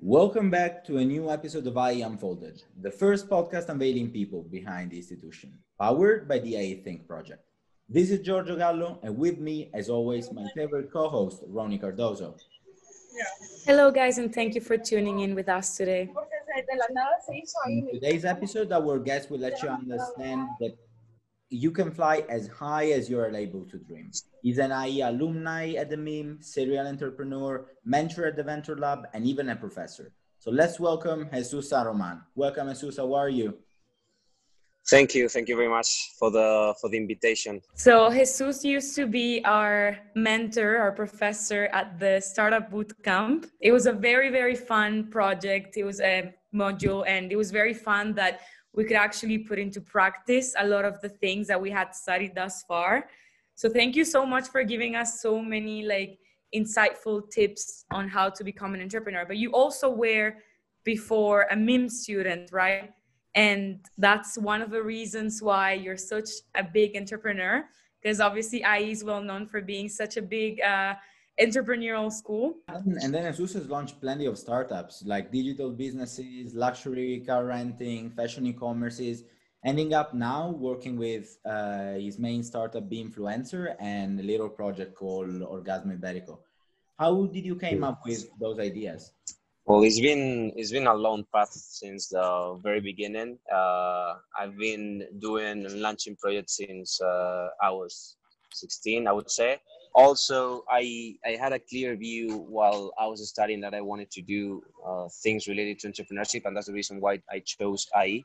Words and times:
Welcome 0.00 0.48
back 0.48 0.84
to 0.84 0.98
a 0.98 1.04
new 1.04 1.28
episode 1.28 1.66
of 1.66 1.76
IE 1.76 2.02
Unfolded, 2.02 2.62
the 2.80 2.90
first 2.90 3.28
podcast 3.28 3.68
unveiling 3.68 4.10
people 4.10 4.44
behind 4.44 4.92
the 4.92 4.96
institution, 4.98 5.58
powered 5.76 6.28
by 6.28 6.38
the 6.38 6.54
IE 6.54 6.74
Think 6.84 7.08
project. 7.08 7.42
This 7.88 8.12
is 8.12 8.20
Giorgio 8.20 8.54
Gallo, 8.56 9.00
and 9.02 9.18
with 9.18 9.40
me, 9.40 9.70
as 9.74 9.88
always, 9.90 10.30
my 10.30 10.46
favorite 10.54 10.92
co 10.92 11.08
host, 11.08 11.42
Ronnie 11.48 11.78
Cardozo. 11.78 12.36
Hello, 13.66 13.90
guys, 13.90 14.18
and 14.18 14.32
thank 14.32 14.54
you 14.54 14.60
for 14.60 14.78
tuning 14.78 15.18
in 15.18 15.34
with 15.34 15.48
us 15.48 15.76
today. 15.76 16.08
In 17.66 17.88
today's 17.92 18.24
episode, 18.24 18.70
our 18.70 19.00
guest 19.00 19.32
will 19.32 19.40
let 19.40 19.60
you 19.64 19.68
understand 19.68 20.46
that 20.60 20.76
you 21.50 21.70
can 21.70 21.90
fly 21.90 22.24
as 22.28 22.48
high 22.48 22.90
as 22.90 23.08
you 23.08 23.18
are 23.18 23.34
able 23.34 23.64
to 23.64 23.78
dream. 23.78 24.10
He's 24.42 24.58
an 24.58 24.72
IE 24.72 25.00
alumni 25.00 25.72
at 25.72 25.88
the 25.88 25.96
MIM, 25.96 26.38
serial 26.40 26.86
entrepreneur, 26.86 27.66
mentor 27.84 28.26
at 28.26 28.36
the 28.36 28.42
Venture 28.42 28.76
Lab, 28.76 29.06
and 29.14 29.26
even 29.26 29.48
a 29.48 29.56
professor. 29.56 30.12
So 30.38 30.50
let's 30.50 30.78
welcome 30.78 31.28
Jesus 31.32 31.72
Roman. 31.72 32.20
Welcome, 32.34 32.68
Jesus. 32.68 32.98
How 32.98 33.14
are 33.14 33.28
you? 33.28 33.58
Thank 34.88 35.14
you. 35.14 35.28
Thank 35.28 35.48
you 35.48 35.56
very 35.56 35.68
much 35.68 36.12
for 36.18 36.30
the 36.30 36.74
for 36.80 36.88
the 36.88 36.96
invitation. 36.96 37.60
So 37.74 38.10
Jesus 38.10 38.64
used 38.64 38.96
to 38.96 39.06
be 39.06 39.44
our 39.44 39.98
mentor, 40.14 40.78
our 40.78 40.92
professor 40.92 41.66
at 41.72 41.98
the 41.98 42.20
Startup 42.20 42.70
Boot 42.70 42.92
Camp. 43.02 43.46
It 43.60 43.72
was 43.72 43.86
a 43.86 43.92
very, 43.92 44.30
very 44.30 44.54
fun 44.54 45.10
project. 45.10 45.76
It 45.76 45.84
was 45.84 46.00
a 46.00 46.32
module 46.54 47.04
and 47.06 47.30
it 47.30 47.36
was 47.36 47.50
very 47.50 47.74
fun 47.74 48.14
that 48.14 48.40
we 48.78 48.84
could 48.84 48.96
actually 49.08 49.38
put 49.38 49.58
into 49.58 49.80
practice 49.80 50.54
a 50.56 50.64
lot 50.64 50.84
of 50.84 51.00
the 51.00 51.08
things 51.08 51.48
that 51.48 51.60
we 51.60 51.68
had 51.68 51.92
studied 51.96 52.32
thus 52.36 52.62
far. 52.62 53.08
So 53.56 53.68
thank 53.68 53.96
you 53.96 54.04
so 54.04 54.24
much 54.24 54.50
for 54.50 54.62
giving 54.62 54.94
us 54.94 55.20
so 55.20 55.42
many 55.42 55.84
like 55.84 56.20
insightful 56.54 57.28
tips 57.28 57.84
on 57.90 58.06
how 58.06 58.30
to 58.30 58.44
become 58.44 58.74
an 58.74 58.80
entrepreneur. 58.80 59.24
But 59.26 59.36
you 59.36 59.50
also 59.50 59.90
were 59.90 60.36
before 60.84 61.48
a 61.50 61.56
MIM 61.56 61.88
student, 61.88 62.52
right? 62.52 62.92
And 63.34 63.80
that's 63.98 64.38
one 64.38 64.62
of 64.62 64.70
the 64.70 64.84
reasons 64.84 65.42
why 65.42 65.72
you're 65.72 65.96
such 65.96 66.30
a 66.54 66.62
big 66.62 66.96
entrepreneur, 66.96 67.64
because 68.00 68.20
obviously 68.20 68.62
IE 68.62 68.92
is 68.92 69.02
well 69.02 69.20
known 69.20 69.48
for 69.48 69.60
being 69.60 69.88
such 69.88 70.16
a 70.16 70.22
big 70.22 70.60
uh, 70.60 70.94
entrepreneurial 71.40 72.12
school. 72.12 72.54
And 72.68 73.14
then 73.14 73.32
Jesus 73.32 73.54
has 73.54 73.68
launched 73.68 74.00
plenty 74.00 74.26
of 74.26 74.36
startups 74.38 75.02
like 75.06 75.30
digital 75.30 75.70
businesses, 75.70 76.54
luxury 76.54 77.22
car 77.26 77.46
renting, 77.46 78.10
fashion 78.10 78.46
e-commerces, 78.46 79.22
ending 79.64 79.94
up 79.94 80.14
now 80.14 80.50
working 80.50 80.96
with 80.96 81.38
uh, 81.44 81.94
his 81.94 82.18
main 82.18 82.42
startup, 82.42 82.88
Binfluencer, 82.90 83.74
and 83.80 84.18
a 84.20 84.22
little 84.22 84.48
project 84.48 84.94
called 84.96 85.40
Orgasmo 85.40 85.98
Iberico. 85.98 86.38
How 86.98 87.26
did 87.26 87.44
you 87.44 87.54
came 87.54 87.84
up 87.84 88.00
with 88.04 88.28
those 88.40 88.58
ideas? 88.58 89.12
Well, 89.64 89.82
it's 89.82 90.00
been 90.00 90.52
it's 90.56 90.72
been 90.72 90.86
a 90.86 90.94
long 90.94 91.26
path 91.32 91.50
since 91.52 92.08
the 92.08 92.58
very 92.62 92.80
beginning. 92.80 93.38
Uh, 93.52 94.14
I've 94.36 94.56
been 94.56 95.06
doing 95.18 95.66
and 95.66 95.80
launching 95.80 96.16
projects 96.16 96.56
since 96.56 97.00
uh, 97.00 97.48
I 97.62 97.70
was 97.70 98.16
16, 98.54 99.06
I 99.06 99.12
would 99.12 99.30
say 99.30 99.60
also 99.98 100.62
I, 100.70 101.16
I 101.26 101.30
had 101.42 101.52
a 101.52 101.58
clear 101.58 101.96
view 101.96 102.46
while 102.56 102.92
i 103.02 103.06
was 103.06 103.28
studying 103.28 103.60
that 103.62 103.74
i 103.74 103.80
wanted 103.80 104.10
to 104.12 104.22
do 104.22 104.62
uh, 104.88 105.08
things 105.24 105.48
related 105.48 105.80
to 105.80 105.88
entrepreneurship 105.90 106.42
and 106.44 106.56
that's 106.56 106.68
the 106.68 106.72
reason 106.80 107.00
why 107.00 107.20
i 107.30 107.40
chose 107.40 107.86
IE 108.06 108.24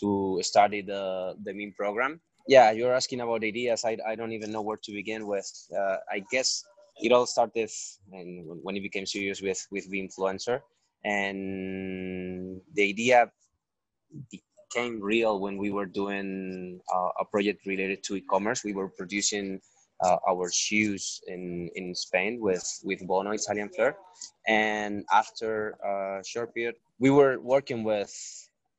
to 0.00 0.40
study 0.42 0.80
the 0.82 1.02
the 1.44 1.52
MIM 1.52 1.72
program. 1.76 2.20
Yeah 2.48 2.68
you're 2.72 2.94
asking 3.00 3.20
about 3.20 3.44
ideas. 3.44 3.84
I, 3.84 3.96
I 4.10 4.14
don't 4.18 4.32
even 4.32 4.50
know 4.50 4.62
where 4.62 4.80
to 4.86 4.92
begin 5.00 5.26
with. 5.32 5.48
Uh, 5.80 5.98
i 6.10 6.18
guess 6.32 6.64
it 7.06 7.12
all 7.12 7.26
started 7.26 7.70
and 8.12 8.28
when 8.64 8.76
it 8.76 8.82
became 8.88 9.06
serious 9.06 9.40
with 9.46 9.60
with 9.70 9.88
the 9.90 10.00
influencer. 10.04 10.60
And 11.04 12.60
the 12.74 12.84
idea 12.92 13.30
became 14.30 15.00
real 15.00 15.40
when 15.40 15.56
we 15.56 15.70
were 15.70 15.86
doing 15.86 16.80
uh, 16.94 17.10
a 17.22 17.24
project 17.24 17.66
related 17.66 18.02
to 18.04 18.16
e-commerce. 18.16 18.62
We 18.64 18.72
were 18.72 18.88
producing 18.88 19.60
uh, 20.02 20.16
our 20.28 20.50
shoes 20.50 21.20
in, 21.26 21.70
in 21.74 21.94
Spain 21.94 22.38
with, 22.40 22.66
with 22.84 23.06
Bono 23.06 23.30
Italian 23.30 23.68
Flair. 23.68 23.96
And 24.46 25.04
after 25.12 25.70
a 25.84 26.22
short 26.24 26.54
period, 26.54 26.76
we 26.98 27.10
were 27.10 27.38
working 27.40 27.84
with 27.84 28.12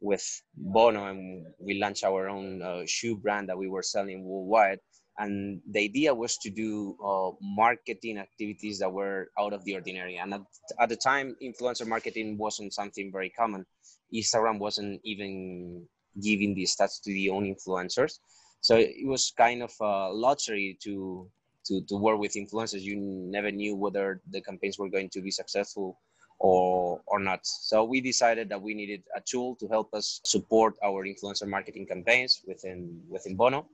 with 0.04 0.42
Bono 0.58 1.08
and 1.08 1.46
we 1.60 1.80
launched 1.80 2.04
our 2.04 2.28
own 2.28 2.62
uh, 2.62 2.82
shoe 2.86 3.16
brand 3.16 3.48
that 3.48 3.58
we 3.58 3.70
were 3.70 3.82
selling 3.82 4.26
worldwide. 4.26 4.80
And 5.18 5.62
the 5.72 5.80
idea 5.80 6.14
was 6.14 6.38
to 6.40 6.50
do 6.50 6.98
uh, 7.04 7.32
marketing 7.42 8.18
activities 8.18 8.80
that 8.80 8.92
were 8.92 9.30
out 9.40 9.54
of 9.54 9.64
the 9.64 9.76
ordinary. 9.76 10.18
And 10.18 10.34
at, 10.34 10.42
at 10.80 10.90
the 10.90 10.98
time, 10.98 11.38
influencer 11.42 11.88
marketing 11.88 12.38
wasn't 12.38 12.74
something 12.74 13.12
very 13.14 13.30
common. 13.30 13.66
Instagram 14.14 14.60
wasn't 14.60 15.00
even 15.06 15.88
giving 16.22 16.54
the 16.54 16.64
stats 16.64 17.02
to 17.04 17.12
the 17.12 17.30
own 17.30 17.46
influencers 17.46 18.20
so 18.64 18.78
it 18.78 19.06
was 19.06 19.34
kind 19.36 19.62
of 19.62 19.74
a 19.82 20.10
lottery 20.10 20.78
to 20.84 21.30
to 21.68 21.82
to 21.90 21.96
work 21.96 22.18
with 22.18 22.34
influencers. 22.34 22.82
You 22.82 22.96
never 22.96 23.52
knew 23.52 23.76
whether 23.76 24.22
the 24.32 24.42
campaigns 24.42 24.80
were 24.80 24.90
going 24.90 25.10
to 25.10 25.22
be 25.22 25.32
successful 25.32 26.00
or 26.40 27.02
or 27.06 27.20
not. 27.20 27.42
So 27.44 27.84
we 27.84 28.00
decided 28.00 28.48
that 28.50 28.62
we 28.62 28.74
needed 28.74 29.04
a 29.16 29.22
tool 29.22 29.58
to 29.60 29.68
help 29.68 29.94
us 29.94 30.22
support 30.24 30.76
our 30.82 31.04
influencer 31.04 31.46
marketing 31.46 31.86
campaigns 31.88 32.42
within 32.48 33.02
within 33.10 33.36
bono. 33.36 33.68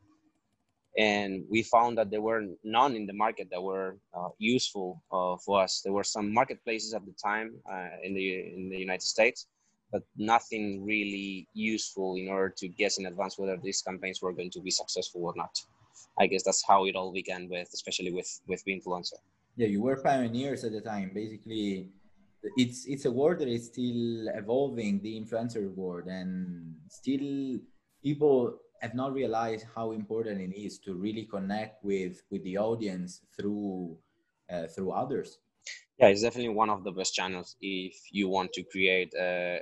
And 0.97 1.45
we 1.51 1.61
found 1.61 1.99
that 1.99 2.09
there 2.09 2.21
were 2.21 2.43
none 2.63 2.95
in 2.95 3.05
the 3.05 3.13
market 3.13 3.47
that 3.51 3.61
were 3.61 3.97
uh, 4.17 4.29
useful 4.39 5.03
uh, 5.11 5.37
for 5.37 5.61
us. 5.61 5.81
There 5.83 5.93
were 5.93 6.03
some 6.03 6.33
marketplaces 6.33 6.95
at 6.95 7.05
the 7.05 7.13
time 7.13 7.53
uh, 7.71 7.89
in 8.03 8.15
the 8.15 8.27
in 8.57 8.69
the 8.71 8.79
united 8.87 9.05
states 9.15 9.45
but 9.91 10.03
nothing 10.17 10.85
really 10.85 11.47
useful 11.53 12.15
in 12.15 12.29
order 12.29 12.53
to 12.57 12.67
guess 12.67 12.97
in 12.99 13.05
advance 13.05 13.37
whether 13.37 13.57
these 13.57 13.81
campaigns 13.81 14.21
were 14.21 14.33
going 14.33 14.51
to 14.51 14.61
be 14.61 14.71
successful 14.71 15.25
or 15.25 15.33
not. 15.35 15.55
I 16.19 16.27
guess 16.27 16.43
that's 16.43 16.63
how 16.67 16.85
it 16.85 16.95
all 16.95 17.11
began 17.11 17.49
with, 17.49 17.69
especially 17.73 18.11
with 18.11 18.29
with 18.47 18.63
influencer. 18.65 19.19
Yeah, 19.55 19.67
you 19.67 19.81
were 19.81 19.97
pioneers 19.97 20.63
at 20.63 20.71
the 20.71 20.81
time. 20.81 21.11
Basically, 21.13 21.89
it's 22.57 22.85
it's 22.87 23.05
a 23.05 23.11
word 23.11 23.39
that 23.39 23.47
is 23.47 23.67
still 23.67 24.29
evolving, 24.35 25.01
the 25.01 25.19
influencer 25.19 25.73
word, 25.75 26.07
and 26.07 26.75
still 26.89 27.59
people 28.03 28.59
have 28.81 28.95
not 28.95 29.13
realized 29.13 29.65
how 29.75 29.91
important 29.91 30.39
it 30.39 30.55
is 30.57 30.79
to 30.79 30.93
really 30.93 31.25
connect 31.25 31.83
with 31.83 32.21
with 32.31 32.43
the 32.43 32.57
audience 32.57 33.21
through 33.35 33.97
uh, 34.51 34.67
through 34.67 34.91
others 34.91 35.39
yeah 35.99 36.07
it's 36.07 36.21
definitely 36.21 36.53
one 36.53 36.69
of 36.69 36.83
the 36.83 36.91
best 36.91 37.13
channels 37.13 37.55
if 37.61 37.95
you 38.11 38.29
want 38.29 38.51
to 38.53 38.63
create 38.63 39.13
a 39.19 39.59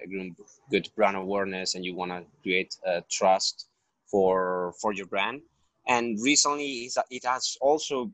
good 0.72 0.88
brand 0.96 1.18
awareness 1.18 1.76
and 1.76 1.84
you 1.84 1.96
want 1.96 2.12
to 2.12 2.24
create 2.44 2.76
trust 3.10 3.68
for 4.10 4.74
for 4.82 4.94
your 4.94 5.06
brand. 5.08 5.42
And 5.88 6.18
recently 6.22 6.90
it 7.10 7.26
has 7.26 7.58
also 7.62 8.12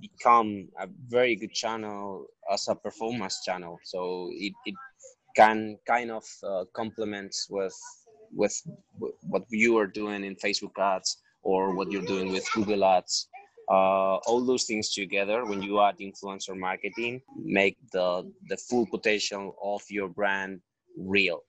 become 0.00 0.68
a 0.78 0.86
very 1.08 1.34
good 1.36 1.52
channel 1.52 2.26
as 2.52 2.68
a 2.68 2.74
performance 2.74 3.42
channel. 3.44 3.78
So 3.84 4.30
it, 4.32 4.52
it 4.64 4.74
can 5.34 5.78
kind 5.86 6.10
of 6.10 6.24
uh, 6.42 6.64
complements 6.72 7.48
with 7.50 7.74
with 8.34 8.54
what 9.22 9.44
you 9.50 9.78
are 9.78 9.86
doing 9.86 10.24
in 10.24 10.34
facebook 10.34 10.76
ads 10.80 11.18
or 11.42 11.76
what 11.76 11.92
you're 11.92 12.10
doing 12.14 12.32
with 12.32 12.44
google 12.52 12.84
ads 12.84 13.28
uh, 13.68 14.16
all 14.26 14.44
those 14.44 14.64
things 14.64 14.92
together 14.92 15.44
when 15.44 15.62
you 15.62 15.80
add 15.80 15.98
influencer 15.98 16.56
marketing 16.56 17.20
make 17.36 17.76
the 17.92 18.30
the 18.48 18.56
full 18.56 18.86
potential 18.86 19.56
of 19.62 19.82
your 19.90 20.08
brand 20.08 20.60
real. 20.96 21.42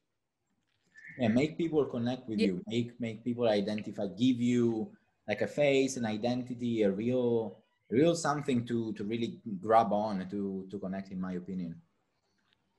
Yeah 1.20 1.30
make 1.30 1.58
people 1.58 1.86
connect 1.86 2.28
with 2.30 2.40
yeah. 2.40 2.48
you. 2.48 2.62
Make 2.68 3.00
make 3.00 3.24
people 3.24 3.48
identify 3.48 4.08
give 4.08 4.40
you 4.42 4.92
like 5.28 5.42
a 5.42 5.48
face 5.48 5.98
an 5.98 6.06
identity 6.06 6.84
a 6.84 6.92
real 6.92 7.58
real 7.90 8.16
something 8.16 8.66
to 8.66 8.94
to 8.94 9.04
really 9.04 9.40
grab 9.62 9.92
on 9.92 10.28
to 10.30 10.68
to 10.70 10.80
connect 10.80 11.12
in 11.12 11.20
my 11.20 11.34
opinion. 11.34 11.76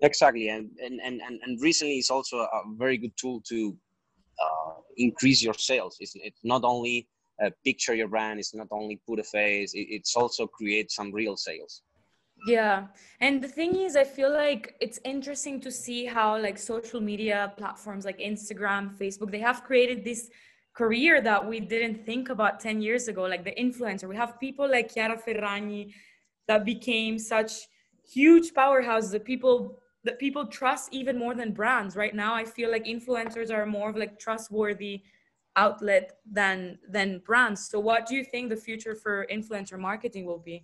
Exactly 0.00 0.48
and 0.48 0.70
and 0.80 1.00
and, 1.00 1.40
and 1.42 1.62
recently 1.62 1.98
it's 1.98 2.10
also 2.10 2.38
a 2.38 2.62
very 2.76 2.96
good 2.96 3.16
tool 3.16 3.40
to 3.48 3.76
uh, 4.38 4.74
increase 4.96 5.42
your 5.42 5.54
sales. 5.54 5.96
It's, 6.00 6.14
it's 6.14 6.44
not 6.44 6.62
only 6.64 7.08
uh, 7.42 7.50
picture 7.64 7.94
your 7.94 8.08
brand 8.08 8.38
it's 8.38 8.54
not 8.54 8.68
only 8.70 9.00
put 9.06 9.18
a 9.18 9.24
face 9.24 9.74
it, 9.74 9.86
it's 9.90 10.16
also 10.16 10.46
create 10.46 10.90
some 10.90 11.12
real 11.12 11.36
sales. 11.36 11.82
Yeah 12.46 12.86
and 13.20 13.42
the 13.42 13.48
thing 13.48 13.74
is 13.76 13.96
i 13.96 14.04
feel 14.04 14.32
like 14.32 14.76
it's 14.80 15.00
interesting 15.04 15.60
to 15.60 15.70
see 15.72 16.06
how 16.06 16.40
like 16.40 16.56
social 16.56 17.00
media 17.00 17.52
platforms 17.56 18.04
like 18.04 18.18
instagram 18.18 18.96
facebook 18.96 19.32
they 19.32 19.40
have 19.40 19.64
created 19.64 20.04
this 20.04 20.30
career 20.78 21.20
that 21.20 21.44
we 21.44 21.58
didn't 21.58 22.06
think 22.06 22.28
about 22.30 22.60
10 22.60 22.80
years 22.80 23.08
ago 23.08 23.22
like 23.24 23.44
the 23.44 23.56
influencer. 23.66 24.08
We 24.08 24.14
have 24.14 24.38
people 24.38 24.70
like 24.70 24.94
chiara 24.94 25.18
ferragni 25.18 25.92
that 26.46 26.64
became 26.64 27.18
such 27.18 27.52
huge 28.16 28.52
powerhouses 28.54 29.10
that 29.10 29.24
people 29.24 29.80
that 30.04 30.20
people 30.20 30.46
trust 30.46 30.84
even 30.92 31.18
more 31.18 31.34
than 31.34 31.50
brands. 31.52 31.96
Right 31.96 32.14
now 32.14 32.32
i 32.42 32.44
feel 32.44 32.70
like 32.70 32.84
influencers 32.84 33.50
are 33.50 33.66
more 33.66 33.90
of 33.90 33.96
like 33.96 34.18
trustworthy 34.20 35.02
outlet 35.64 36.06
than 36.38 36.78
than 36.96 37.08
brands 37.28 37.60
so 37.70 37.76
what 37.88 38.06
do 38.06 38.12
you 38.18 38.24
think 38.32 38.48
the 38.48 38.62
future 38.68 38.94
for 38.94 39.26
influencer 39.36 39.78
marketing 39.78 40.24
will 40.24 40.44
be 40.50 40.56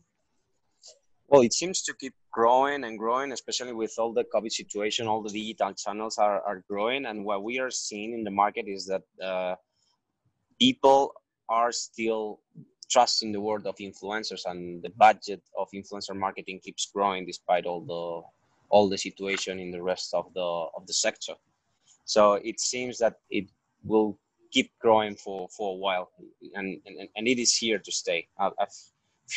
well 1.29 1.43
it 1.49 1.53
seems 1.53 1.83
to 1.83 1.93
keep 1.95 2.15
growing 2.35 2.83
and 2.85 2.99
growing, 2.99 3.31
especially 3.33 3.73
with 3.73 3.95
all 3.97 4.13
the 4.13 4.25
COVID 4.35 4.51
situation. 4.51 5.07
All 5.07 5.23
the 5.23 5.31
digital 5.31 5.73
channels 5.73 6.19
are, 6.19 6.43
are 6.43 6.65
growing, 6.69 7.07
and 7.07 7.25
what 7.25 7.45
we 7.45 7.61
are 7.61 7.71
seeing 7.71 8.13
in 8.13 8.25
the 8.25 8.31
market 8.43 8.67
is 8.67 8.85
that 8.87 9.05
uh, 9.23 9.55
people 10.59 11.15
are 11.49 11.71
still 11.71 12.41
trusting 12.91 13.31
the 13.33 13.41
word 13.41 13.67
of 13.67 13.77
influencers, 13.77 14.43
and 14.47 14.83
the 14.83 14.91
budget 14.91 15.43
of 15.57 15.69
influencer 15.73 16.17
marketing 16.17 16.59
keeps 16.63 16.91
growing 16.95 17.25
despite 17.25 17.67
all 17.67 17.83
the 17.93 18.05
all 18.71 18.89
the 18.89 18.99
situation 18.99 19.61
in 19.61 19.71
the 19.71 19.83
rest 19.83 20.13
of 20.13 20.25
the 20.35 20.49
of 20.77 20.87
the 20.89 20.97
sector. 21.07 21.35
So 22.05 22.35
it 22.51 22.59
seems 22.61 22.99
that 22.99 23.15
it 23.31 23.47
will 23.85 24.19
keep 24.55 24.71
growing 24.85 25.15
for 25.17 25.49
for 25.57 25.67
a 25.77 25.79
while, 25.85 26.07
and 26.59 26.69
and, 26.87 27.09
and 27.17 27.25
it 27.33 27.39
is 27.45 27.53
here 27.63 27.81
to 27.87 27.93
stay. 28.03 28.21
I've, 28.39 28.53
I've 28.63 28.77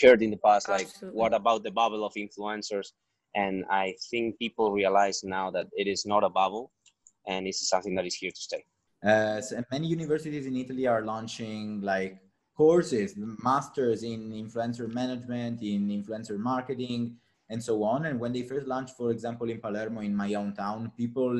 heard 0.01 0.21
in 0.21 0.31
the 0.31 0.37
past 0.37 0.69
like 0.69 0.87
Absolutely. 0.87 1.19
what 1.19 1.33
about 1.33 1.63
the 1.63 1.71
bubble 1.71 2.05
of 2.05 2.13
influencers? 2.13 2.87
And 3.35 3.65
i 3.69 3.93
think 4.09 4.39
people 4.39 4.71
realize 4.71 5.23
now 5.23 5.51
that 5.51 5.67
it 5.81 5.87
is 5.87 6.05
not 6.05 6.23
a 6.23 6.29
bubble 6.29 6.71
and 7.27 7.45
it's 7.47 7.69
something 7.69 7.93
that 7.95 8.05
is 8.05 8.15
here 8.15 8.31
to 8.31 8.41
stay. 8.49 8.63
Uh, 9.03 9.39
so 9.41 9.61
many 9.71 9.87
universities 9.87 10.45
in 10.47 10.55
italy 10.55 10.85
are 10.87 11.03
launching 11.13 11.81
like 11.81 12.13
courses 12.55 13.13
masters 13.51 14.01
in 14.11 14.19
influencer 14.43 14.87
management 15.01 15.61
in 15.61 15.81
influencer 15.97 16.37
marketing 16.51 17.15
and 17.49 17.63
so 17.63 17.83
on. 17.83 18.07
And 18.07 18.19
when 18.19 18.33
they 18.33 18.41
first 18.41 18.67
launched 18.67 18.95
for 18.97 19.11
example 19.11 19.49
in 19.49 19.59
palermo 19.65 20.01
in 20.01 20.15
my 20.23 20.33
own 20.33 20.53
town 20.53 20.91
people 20.97 21.33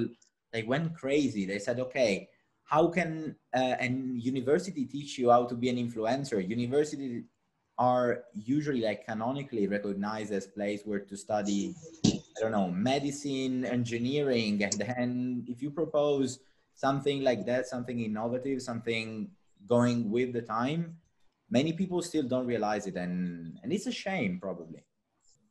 they 0.54 0.64
went 0.64 0.96
crazy. 1.02 1.46
They 1.46 1.60
said 1.60 1.80
okay 1.80 2.30
how 2.68 2.88
can 2.88 3.36
uh, 3.56 3.76
university 3.82 4.86
teach 4.86 5.18
you 5.18 5.32
how 5.32 5.46
to 5.46 5.56
be 5.56 5.70
an 5.70 5.78
influencer? 5.78 6.48
University 6.48 7.24
are 7.78 8.24
usually 8.34 8.82
like 8.82 9.06
canonically 9.06 9.68
recognized 9.68 10.34
as 10.34 10.48
place 10.48 10.82
where 10.84 11.00
to 11.00 11.16
study 11.16 11.76
i 12.06 12.40
don't 12.42 12.52
know 12.52 12.70
medicine 12.70 13.66
engineering 13.66 14.64
and 14.64 14.74
then 14.74 15.46
if 15.48 15.62
you 15.62 15.70
propose 15.70 16.40
something 16.74 17.24
like 17.24 17.46
that 17.46 17.68
something 17.68 18.00
innovative 18.00 18.62
something 18.62 19.30
going 19.68 20.10
with 20.10 20.34
the 20.34 20.42
time 20.42 20.98
many 21.50 21.72
people 21.72 22.02
still 22.02 22.24
don't 22.24 22.48
realize 22.48 22.88
it 22.88 22.96
and 22.96 23.60
and 23.62 23.72
it's 23.72 23.88
a 23.88 23.92
shame 23.92 24.40
probably. 24.42 24.84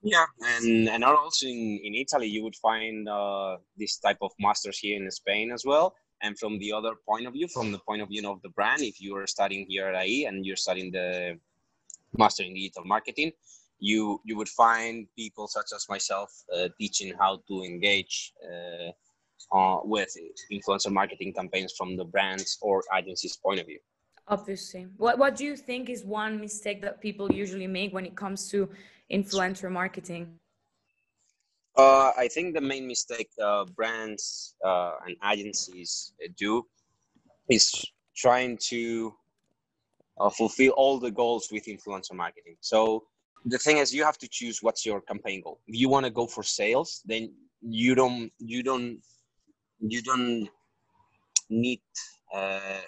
Yeah 0.02 0.26
and 0.40 0.88
and 0.88 1.04
also 1.04 1.46
in, 1.46 1.80
in 1.82 1.94
italy 1.94 2.26
you 2.26 2.42
would 2.42 2.56
find 2.56 3.08
uh, 3.08 3.56
this 3.76 3.98
type 3.98 4.18
of 4.20 4.32
masters 4.38 4.78
here 4.78 4.96
in 5.00 5.10
spain 5.10 5.52
as 5.52 5.64
well 5.64 5.94
and 6.26 6.38
from 6.38 6.58
the 6.58 6.70
other 6.78 6.94
point 7.08 7.26
of 7.26 7.32
view 7.32 7.48
from 7.56 7.68
the 7.74 7.82
point 7.88 8.02
of 8.02 8.08
view 8.08 8.22
of 8.30 8.40
the 8.42 8.52
brand 8.58 8.82
if 8.82 9.00
you 9.00 9.16
are 9.16 9.26
studying 9.36 9.64
here 9.68 9.86
at 9.88 10.06
IE 10.06 10.26
and 10.26 10.44
you're 10.46 10.62
studying 10.66 10.90
the 10.98 11.38
master 12.18 12.42
in 12.42 12.54
digital 12.54 12.84
marketing, 12.84 13.32
you 13.78 14.20
you 14.24 14.36
would 14.36 14.48
find 14.48 15.06
people 15.16 15.46
such 15.46 15.70
as 15.74 15.86
myself 15.88 16.30
uh, 16.54 16.68
teaching 16.78 17.12
how 17.18 17.40
to 17.48 17.62
engage 17.62 18.32
uh, 18.48 18.90
uh, 19.56 19.80
with 19.84 20.08
influencer 20.52 20.90
marketing 20.90 21.32
campaigns 21.32 21.74
from 21.76 21.96
the 21.96 22.04
brands 22.04 22.58
or 22.62 22.82
agencies 22.96 23.36
point 23.36 23.60
of 23.60 23.66
view. 23.66 23.78
Obviously, 24.28 24.86
what 24.96 25.18
what 25.18 25.36
do 25.36 25.44
you 25.44 25.56
think 25.56 25.88
is 25.88 26.04
one 26.04 26.40
mistake 26.40 26.80
that 26.82 27.00
people 27.00 27.30
usually 27.30 27.66
make 27.66 27.92
when 27.92 28.06
it 28.06 28.16
comes 28.16 28.48
to 28.50 28.68
influencer 29.12 29.70
marketing? 29.70 30.38
Uh, 31.76 32.10
I 32.16 32.28
think 32.28 32.54
the 32.54 32.60
main 32.60 32.86
mistake 32.86 33.28
uh, 33.42 33.64
brands 33.64 34.54
uh, 34.64 34.92
and 35.06 35.16
agencies 35.30 36.12
do 36.38 36.66
is 37.50 37.84
trying 38.16 38.58
to 38.68 39.14
uh, 40.18 40.30
fulfill 40.30 40.72
all 40.72 40.98
the 40.98 41.10
goals 41.10 41.48
with 41.52 41.66
influencer 41.66 42.14
marketing. 42.14 42.56
So 42.60 43.04
the 43.44 43.58
thing 43.58 43.76
is, 43.76 43.94
you 43.94 44.04
have 44.04 44.16
to 44.18 44.28
choose 44.28 44.62
what's 44.62 44.86
your 44.86 45.02
campaign 45.02 45.42
goal. 45.42 45.60
If 45.66 45.78
you 45.78 45.88
want 45.90 46.06
to 46.06 46.10
go 46.10 46.26
for 46.26 46.42
sales, 46.42 47.02
then 47.04 47.32
you 47.60 47.94
don't 47.94 48.32
you 48.38 48.62
don't 48.62 48.98
you 49.80 50.00
don't 50.02 50.48
need 51.50 51.82
uh, 52.34 52.80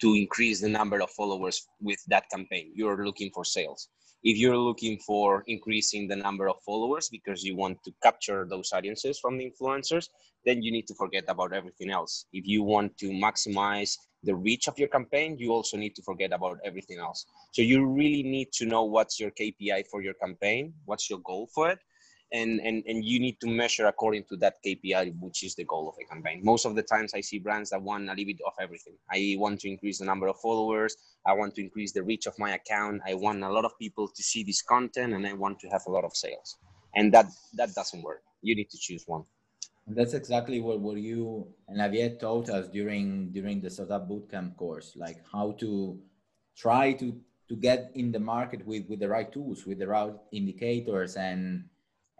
to 0.00 0.14
increase 0.14 0.60
the 0.60 0.68
number 0.68 1.00
of 1.00 1.10
followers 1.10 1.66
with 1.80 2.02
that 2.08 2.24
campaign. 2.30 2.72
You're 2.74 3.04
looking 3.04 3.30
for 3.32 3.44
sales. 3.44 3.88
If 4.24 4.36
you're 4.36 4.56
looking 4.56 4.98
for 4.98 5.44
increasing 5.46 6.08
the 6.08 6.16
number 6.16 6.48
of 6.48 6.56
followers 6.66 7.08
because 7.08 7.44
you 7.44 7.54
want 7.54 7.78
to 7.84 7.92
capture 8.02 8.46
those 8.48 8.72
audiences 8.72 9.18
from 9.20 9.38
the 9.38 9.50
influencers, 9.50 10.08
then 10.44 10.62
you 10.62 10.72
need 10.72 10.86
to 10.88 10.94
forget 10.94 11.24
about 11.28 11.52
everything 11.52 11.90
else. 11.90 12.26
If 12.32 12.46
you 12.46 12.62
want 12.62 12.96
to 12.98 13.10
maximize 13.10 13.96
the 14.24 14.34
reach 14.34 14.66
of 14.66 14.78
your 14.78 14.88
campaign, 14.88 15.36
you 15.38 15.52
also 15.52 15.76
need 15.76 15.94
to 15.94 16.02
forget 16.02 16.32
about 16.32 16.58
everything 16.64 16.98
else. 16.98 17.26
So 17.52 17.62
you 17.62 17.86
really 17.86 18.22
need 18.22 18.50
to 18.54 18.66
know 18.66 18.84
what's 18.84 19.20
your 19.20 19.30
KPI 19.30 19.84
for 19.90 20.02
your 20.02 20.14
campaign, 20.14 20.74
what's 20.84 21.08
your 21.08 21.20
goal 21.20 21.48
for 21.54 21.70
it, 21.70 21.78
and 22.32 22.60
and 22.60 22.82
and 22.86 23.04
you 23.04 23.18
need 23.18 23.40
to 23.40 23.46
measure 23.46 23.86
according 23.86 24.24
to 24.24 24.36
that 24.36 24.56
KPI, 24.64 25.18
which 25.20 25.42
is 25.42 25.54
the 25.54 25.64
goal 25.64 25.88
of 25.88 25.94
a 26.00 26.04
campaign. 26.12 26.40
Most 26.44 26.66
of 26.66 26.74
the 26.74 26.82
times, 26.82 27.14
I 27.14 27.20
see 27.20 27.38
brands 27.38 27.70
that 27.70 27.82
want 27.82 28.04
a 28.04 28.10
little 28.10 28.24
bit 28.26 28.40
of 28.46 28.52
everything. 28.60 28.94
I 29.10 29.36
want 29.38 29.60
to 29.60 29.68
increase 29.68 29.98
the 29.98 30.04
number 30.04 30.28
of 30.28 30.38
followers. 30.40 30.96
I 31.26 31.32
want 31.32 31.54
to 31.54 31.62
increase 31.62 31.92
the 31.92 32.02
reach 32.02 32.26
of 32.26 32.38
my 32.38 32.54
account. 32.54 33.02
I 33.06 33.14
want 33.14 33.42
a 33.42 33.50
lot 33.50 33.64
of 33.64 33.78
people 33.78 34.08
to 34.08 34.22
see 34.22 34.44
this 34.44 34.62
content, 34.62 35.14
and 35.14 35.26
I 35.26 35.32
want 35.32 35.58
to 35.60 35.68
have 35.68 35.82
a 35.86 35.90
lot 35.90 36.04
of 36.04 36.14
sales. 36.14 36.58
And 36.94 37.12
that 37.14 37.26
that 37.54 37.74
doesn't 37.74 38.02
work. 38.02 38.22
You 38.42 38.54
need 38.54 38.70
to 38.70 38.78
choose 38.78 39.04
one. 39.06 39.24
That's 39.86 40.12
exactly 40.12 40.60
what, 40.60 40.80
what 40.80 40.98
you 40.98 41.48
and 41.66 41.78
Javier 41.78 42.20
taught 42.20 42.50
us 42.50 42.68
during 42.68 43.32
during 43.32 43.60
the 43.62 43.70
startup 43.70 44.08
bootcamp 44.08 44.56
course, 44.56 44.92
like 44.96 45.24
how 45.32 45.52
to 45.60 45.98
try 46.56 46.92
to 46.92 47.18
to 47.48 47.56
get 47.56 47.90
in 47.94 48.12
the 48.12 48.20
market 48.20 48.66
with 48.66 48.86
with 48.88 49.00
the 49.00 49.08
right 49.08 49.32
tools, 49.32 49.64
with 49.64 49.78
the 49.78 49.86
right 49.88 50.12
indicators 50.30 51.16
and 51.16 51.64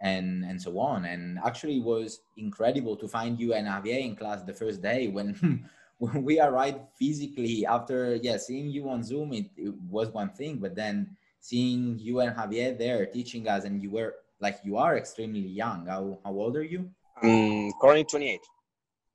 and 0.01 0.45
and 0.45 0.61
so 0.61 0.79
on. 0.79 1.05
And 1.05 1.39
actually 1.45 1.79
was 1.79 2.21
incredible 2.37 2.95
to 2.97 3.07
find 3.07 3.39
you 3.39 3.53
and 3.53 3.67
Javier 3.67 4.03
in 4.03 4.15
class 4.15 4.43
the 4.43 4.53
first 4.53 4.81
day 4.81 5.07
when 5.07 5.69
when 5.97 6.23
we 6.23 6.39
arrived 6.39 6.79
physically 6.97 7.65
after 7.65 8.15
yeah, 8.15 8.37
seeing 8.37 8.69
you 8.69 8.89
on 8.89 9.03
Zoom 9.03 9.33
it, 9.33 9.49
it 9.57 9.73
was 9.89 10.09
one 10.09 10.29
thing, 10.29 10.57
but 10.57 10.75
then 10.75 11.15
seeing 11.41 11.97
you 11.99 12.19
and 12.21 12.35
Javier 12.35 12.77
there 12.77 13.05
teaching 13.05 13.47
us 13.47 13.65
and 13.65 13.81
you 13.81 13.91
were 13.91 14.15
like 14.39 14.59
you 14.63 14.77
are 14.77 14.97
extremely 14.97 15.39
young. 15.39 15.87
How 15.87 16.19
how 16.23 16.31
old 16.31 16.55
are 16.55 16.63
you? 16.63 16.89
Um, 17.21 17.73
currently 17.81 18.05
28. 18.05 18.39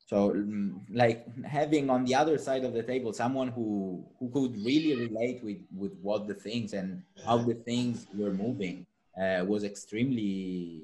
So, 0.06 0.32
mm, 0.32 0.80
like 0.92 1.24
having 1.46 1.88
on 1.88 2.04
the 2.04 2.14
other 2.14 2.36
side 2.36 2.64
of 2.64 2.74
the 2.74 2.82
table 2.82 3.14
someone 3.14 3.48
who 3.48 4.04
who 4.18 4.28
could 4.28 4.54
really 4.62 4.94
relate 5.08 5.42
with 5.42 5.58
with 5.74 5.96
what 6.02 6.28
the 6.28 6.34
things 6.34 6.74
and 6.74 7.02
how 7.24 7.38
the 7.38 7.54
things 7.54 8.06
were 8.14 8.32
moving 8.32 8.86
uh, 9.20 9.44
was 9.44 9.64
extremely 9.64 10.82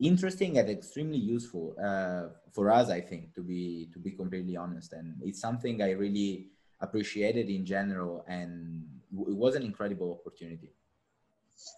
interesting 0.00 0.58
and 0.58 0.68
extremely 0.70 1.18
useful 1.18 1.76
uh, 1.82 2.28
for 2.52 2.70
us. 2.70 2.88
I 2.90 3.00
think 3.00 3.34
to 3.34 3.42
be 3.42 3.88
to 3.92 3.98
be 3.98 4.12
completely 4.12 4.56
honest, 4.56 4.92
and 4.92 5.14
it's 5.22 5.40
something 5.40 5.82
I 5.82 5.92
really 5.92 6.48
appreciated 6.80 7.48
in 7.48 7.64
general, 7.66 8.24
and 8.26 8.86
it 9.12 9.36
was 9.36 9.54
an 9.54 9.62
incredible 9.62 10.20
opportunity. 10.20 10.72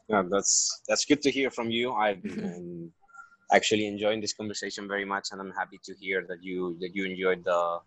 Yeah, 0.09 0.23
that's 0.31 0.83
that's 0.88 1.05
good 1.05 1.23
to 1.23 1.31
hear 1.31 1.50
from 1.50 1.71
you. 1.71 1.93
I've 1.93 2.23
been 2.23 2.93
actually 3.52 3.87
enjoying 3.87 4.21
this 4.21 4.33
conversation 4.33 4.88
very 4.88 5.05
much, 5.05 5.29
and 5.33 5.41
I'm 5.41 5.52
happy 5.52 5.81
to 5.85 5.95
hear 5.95 6.25
that 6.29 6.43
you 6.43 6.76
that 6.81 6.95
you 6.95 7.05
enjoyed 7.05 7.45
the 7.45 7.79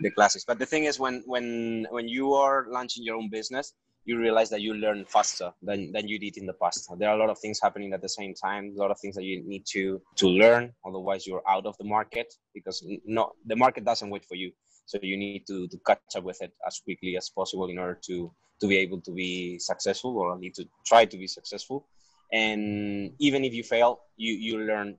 the 0.00 0.10
classes. 0.10 0.44
But 0.44 0.58
the 0.58 0.66
thing 0.66 0.84
is, 0.84 0.98
when 0.98 1.22
when 1.26 1.86
when 1.90 2.08
you 2.08 2.34
are 2.34 2.66
launching 2.68 3.04
your 3.04 3.16
own 3.16 3.30
business, 3.30 3.74
you 4.04 4.18
realize 4.18 4.48
that 4.50 4.62
you 4.62 4.74
learn 4.74 5.04
faster 5.06 5.52
than, 5.62 5.88
mm. 5.88 5.92
than 5.92 6.08
you 6.08 6.18
did 6.18 6.36
in 6.36 6.46
the 6.46 6.54
past. 6.54 6.90
There 6.98 7.08
are 7.08 7.16
a 7.16 7.18
lot 7.18 7.30
of 7.30 7.38
things 7.38 7.60
happening 7.62 7.92
at 7.92 8.00
the 8.00 8.08
same 8.08 8.34
time, 8.34 8.74
a 8.76 8.80
lot 8.80 8.90
of 8.90 8.98
things 9.00 9.14
that 9.16 9.24
you 9.24 9.42
need 9.46 9.64
to 9.72 10.00
to 10.16 10.28
learn. 10.28 10.72
Otherwise, 10.86 11.26
you're 11.26 11.42
out 11.48 11.66
of 11.66 11.76
the 11.78 11.84
market 11.84 12.32
because 12.54 12.84
no, 13.04 13.32
the 13.46 13.56
market 13.56 13.84
doesn't 13.84 14.10
wait 14.10 14.24
for 14.24 14.34
you. 14.34 14.52
So 14.86 14.98
you 15.02 15.18
need 15.18 15.46
to, 15.48 15.68
to 15.68 15.78
catch 15.86 16.00
up 16.16 16.24
with 16.24 16.40
it 16.40 16.52
as 16.66 16.80
quickly 16.80 17.16
as 17.18 17.28
possible 17.28 17.68
in 17.68 17.78
order 17.78 17.98
to 18.06 18.32
to 18.60 18.66
be 18.66 18.76
able 18.78 19.00
to 19.02 19.12
be 19.12 19.58
successful, 19.58 20.18
or 20.18 20.36
need 20.38 20.54
to 20.54 20.64
try 20.84 21.04
to 21.04 21.16
be 21.16 21.28
successful. 21.28 21.86
And 22.32 23.12
even 23.18 23.44
if 23.44 23.52
you 23.54 23.62
fail, 23.62 24.00
you 24.16 24.32
you 24.32 24.58
learn 24.58 24.98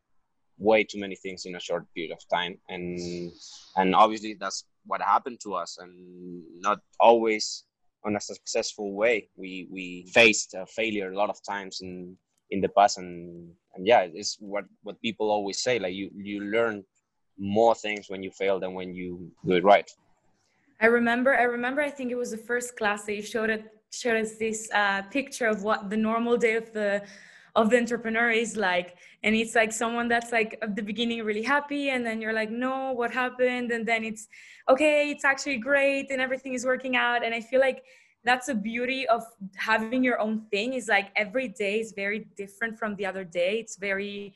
way 0.59 0.83
too 0.83 0.99
many 0.99 1.15
things 1.15 1.45
in 1.45 1.55
a 1.55 1.59
short 1.59 1.85
period 1.95 2.11
of 2.11 2.19
time 2.27 2.57
and 2.67 3.31
and 3.77 3.95
obviously 3.95 4.33
that's 4.33 4.65
what 4.85 5.01
happened 5.01 5.39
to 5.41 5.53
us 5.53 5.77
and 5.79 6.43
not 6.59 6.79
always 6.99 7.63
on 8.05 8.15
a 8.15 8.21
successful 8.21 8.93
way. 8.93 9.29
We 9.35 9.67
we 9.71 10.09
faced 10.13 10.53
a 10.53 10.65
failure 10.65 11.11
a 11.11 11.17
lot 11.17 11.29
of 11.29 11.39
times 11.43 11.81
in 11.81 12.17
in 12.51 12.61
the 12.61 12.69
past 12.69 12.97
and 12.97 13.51
and 13.75 13.85
yeah 13.85 14.07
it's 14.13 14.37
what 14.39 14.65
what 14.83 15.01
people 15.01 15.29
always 15.29 15.61
say 15.61 15.79
like 15.79 15.93
you 15.93 16.09
you 16.15 16.41
learn 16.41 16.83
more 17.37 17.75
things 17.75 18.09
when 18.09 18.21
you 18.23 18.31
fail 18.31 18.59
than 18.59 18.73
when 18.73 18.93
you 18.93 19.31
do 19.45 19.53
it 19.53 19.63
right. 19.63 19.89
I 20.81 20.87
remember 20.87 21.37
i 21.37 21.43
remember 21.43 21.81
i 21.81 21.89
think 21.89 22.11
it 22.11 22.15
was 22.15 22.31
the 22.31 22.37
first 22.37 22.77
class 22.77 23.05
that 23.05 23.15
you 23.15 23.21
showed 23.21 23.49
it 23.49 23.63
showed 23.91 24.17
us 24.21 24.37
this 24.37 24.69
uh, 24.73 25.01
picture 25.03 25.47
of 25.47 25.63
what 25.63 25.89
the 25.89 25.97
normal 25.97 26.37
day 26.37 26.55
of 26.55 26.71
the 26.73 27.03
of 27.55 27.69
the 27.69 27.77
entrepreneur 27.77 28.29
is 28.29 28.55
like 28.55 28.97
and 29.23 29.35
it's 29.35 29.55
like 29.55 29.71
someone 29.71 30.07
that's 30.07 30.31
like 30.31 30.57
at 30.61 30.75
the 30.75 30.81
beginning 30.81 31.23
really 31.23 31.43
happy 31.43 31.89
and 31.89 32.05
then 32.05 32.21
you're 32.21 32.33
like 32.33 32.49
no 32.49 32.91
what 32.91 33.11
happened? 33.11 33.71
And 33.71 33.85
then 33.85 34.03
it's 34.03 34.27
okay 34.69 35.09
it's 35.09 35.25
actually 35.25 35.57
great 35.57 36.11
and 36.11 36.21
everything 36.21 36.53
is 36.53 36.65
working 36.65 36.95
out. 36.95 37.23
And 37.25 37.33
i 37.33 37.41
feel 37.41 37.59
like 37.59 37.83
that's 38.23 38.47
the 38.47 38.55
beauty 38.55 39.07
of 39.07 39.23
having 39.55 40.03
your 40.03 40.19
own 40.19 40.41
thing 40.51 40.73
is 40.73 40.87
like 40.87 41.09
every 41.15 41.47
day 41.47 41.79
is 41.79 41.93
very 41.93 42.27
different 42.35 42.77
from 42.77 42.95
the 42.95 43.05
other 43.05 43.23
day. 43.23 43.59
It's 43.59 43.77
very 43.77 44.33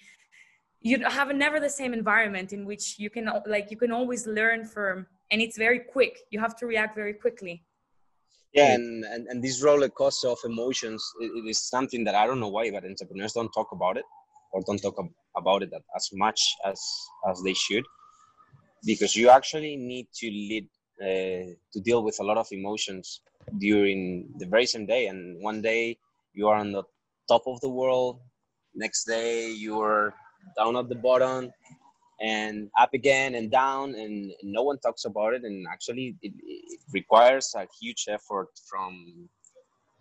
you 0.81 0.99
have 1.05 1.33
never 1.33 1.59
the 1.59 1.69
same 1.69 1.93
environment 1.93 2.51
in 2.51 2.65
which 2.65 2.99
you 2.99 3.09
can 3.09 3.29
like 3.45 3.71
you 3.71 3.77
can 3.77 3.91
always 3.91 4.27
learn 4.27 4.65
from 4.65 5.05
and 5.31 5.41
it's 5.41 5.57
very 5.57 5.79
quick. 5.79 6.19
You 6.29 6.39
have 6.39 6.55
to 6.57 6.65
react 6.65 6.95
very 6.95 7.13
quickly 7.13 7.63
yeah 8.53 8.73
and 8.75 9.03
and, 9.05 9.27
and 9.27 9.43
this 9.43 9.61
roller 9.63 9.89
coaster 9.89 10.29
of 10.29 10.39
emotions 10.45 11.01
it, 11.19 11.31
it 11.39 11.49
is 11.49 11.61
something 11.61 12.03
that 12.03 12.15
i 12.15 12.25
don't 12.25 12.39
know 12.39 12.53
why 12.57 12.69
but 12.71 12.85
entrepreneurs 12.85 13.33
don't 13.33 13.51
talk 13.51 13.71
about 13.71 13.97
it 13.97 14.05
or 14.51 14.61
don't 14.67 14.81
talk 14.81 14.97
about 15.35 15.63
it 15.63 15.71
as 15.95 16.09
much 16.13 16.41
as 16.65 16.79
as 17.29 17.41
they 17.43 17.53
should 17.53 17.83
because 18.85 19.15
you 19.15 19.29
actually 19.29 19.75
need 19.75 20.07
to 20.13 20.27
lead 20.27 20.67
uh, 21.01 21.47
to 21.73 21.79
deal 21.83 22.03
with 22.03 22.17
a 22.19 22.23
lot 22.23 22.37
of 22.37 22.47
emotions 22.51 23.21
during 23.57 24.29
the 24.37 24.45
very 24.45 24.65
same 24.65 24.85
day 24.85 25.07
and 25.07 25.41
one 25.41 25.61
day 25.61 25.97
you 26.33 26.47
are 26.47 26.57
on 26.57 26.71
the 26.71 26.83
top 27.27 27.43
of 27.47 27.59
the 27.61 27.69
world 27.69 28.19
next 28.75 29.05
day 29.05 29.51
you're 29.51 30.13
down 30.57 30.75
at 30.75 30.87
the 30.89 30.95
bottom 30.95 31.51
and 32.23 32.69
up 32.79 32.93
again 32.93 33.35
and 33.35 33.51
down 33.51 33.93
and 33.95 34.31
no 34.43 34.63
one 34.63 34.79
talks 34.79 35.03
about 35.03 35.33
it 35.33 35.43
and 35.43 35.65
actually 35.71 36.15
it, 36.21 36.31
it 36.41 36.79
requires 36.93 37.53
a 37.55 37.67
huge 37.79 38.05
effort 38.07 38.47
from 38.67 39.29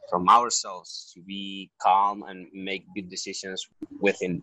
from 0.08 0.28
ourselves 0.28 1.10
to 1.12 1.20
be 1.22 1.70
calm 1.80 2.22
and 2.28 2.46
make 2.52 2.84
good 2.94 3.08
decisions 3.08 3.66
within 4.00 4.42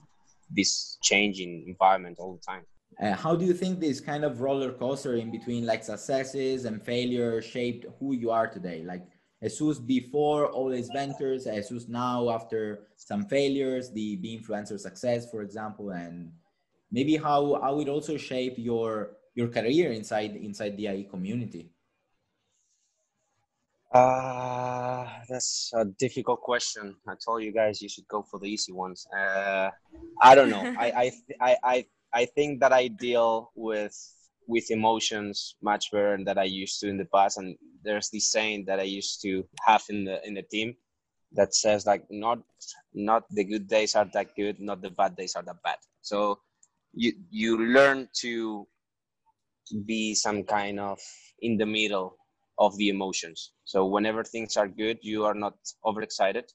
this 0.50 0.98
changing 1.02 1.64
environment 1.68 2.18
all 2.20 2.34
the 2.34 2.42
time. 2.42 2.64
Uh, 3.02 3.14
how 3.14 3.36
do 3.36 3.46
you 3.46 3.54
think 3.54 3.80
this 3.80 4.02
kind 4.02 4.26
of 4.26 4.42
roller 4.42 4.72
coaster 4.72 5.16
in 5.16 5.32
between 5.32 5.66
like 5.66 5.84
successes 5.84 6.66
and 6.66 6.82
failure 6.82 7.42
shaped 7.42 7.86
who 8.00 8.14
you 8.14 8.32
are 8.32 8.48
today? 8.48 8.84
Like 8.84 9.06
Jesus 9.44 9.80
before 9.80 10.48
all 10.48 10.70
his 10.70 10.90
ventures, 10.90 11.46
Jesus 11.46 11.88
now 11.88 12.30
after 12.30 12.88
some 12.98 13.26
failures, 13.26 13.92
the 13.92 14.18
Binfluencer 14.18 14.80
success, 14.80 15.30
for 15.30 15.44
example, 15.44 15.92
and 15.92 16.32
maybe 16.92 17.18
how, 17.18 17.60
how 17.62 17.80
it 17.80 17.90
also 17.90 18.18
shape 18.18 18.56
your 18.58 19.12
your 19.36 19.48
career 19.48 19.92
inside 19.92 20.36
inside 20.36 20.76
the 20.76 20.88
IE 20.88 21.04
community. 21.04 21.72
Uh, 23.94 25.08
that's 25.28 25.72
a 25.74 25.86
difficult 25.86 26.42
question. 26.42 26.96
I 27.08 27.14
told 27.24 27.42
you 27.44 27.52
guys 27.52 27.82
you 27.82 27.90
should 27.90 28.08
go 28.08 28.22
for 28.22 28.40
the 28.40 28.46
easy 28.46 28.72
ones. 28.72 29.08
Uh, 29.16 29.70
I 30.22 30.36
don't 30.36 30.50
know. 30.50 30.62
I, 30.78 30.92
I, 30.92 31.12
I, 31.42 31.58
I, 31.64 31.86
I 32.14 32.26
think 32.26 32.60
that 32.60 32.74
I 32.74 32.88
deal 32.88 33.52
with 33.56 33.98
with 34.48 34.72
emotions 34.72 35.56
much 35.62 35.92
better 35.92 36.18
than 36.18 36.26
that 36.26 36.40
I 36.40 36.44
used 36.44 36.80
to 36.80 36.90
in 36.90 36.98
the 36.98 37.06
past. 37.06 37.38
And 37.38 37.56
there's 37.84 38.10
this 38.10 38.32
saying 38.32 38.66
that 38.66 38.80
I 38.80 38.84
used 38.84 39.22
to 39.22 39.46
have 39.66 39.84
in 39.90 40.06
the 40.06 40.26
in 40.28 40.34
the 40.34 40.42
team 40.42 40.76
that 41.34 41.54
says 41.54 41.86
like 41.86 42.04
not 42.10 42.40
not 42.94 43.24
the 43.30 43.44
good 43.44 43.68
days 43.68 43.96
are 43.96 44.10
that 44.14 44.36
good, 44.36 44.60
not 44.60 44.82
the 44.82 44.90
bad 44.90 45.16
days 45.16 45.36
are 45.36 45.44
that 45.44 45.62
bad. 45.64 45.78
So 46.02 46.40
you 46.94 47.14
you 47.30 47.58
learn 47.58 48.08
to 48.22 48.68
be 49.86 50.16
some 50.16 50.44
kind 50.44 50.80
of 50.80 51.00
in 51.42 51.58
the 51.58 51.66
middle 51.66 52.18
of 52.58 52.76
the 52.78 52.90
emotions. 52.90 53.54
So 53.66 53.86
whenever 53.86 54.24
things 54.24 54.58
are 54.58 54.68
good, 54.68 54.98
you 55.02 55.26
are 55.26 55.34
not 55.34 55.56
overexcited. 55.86 56.46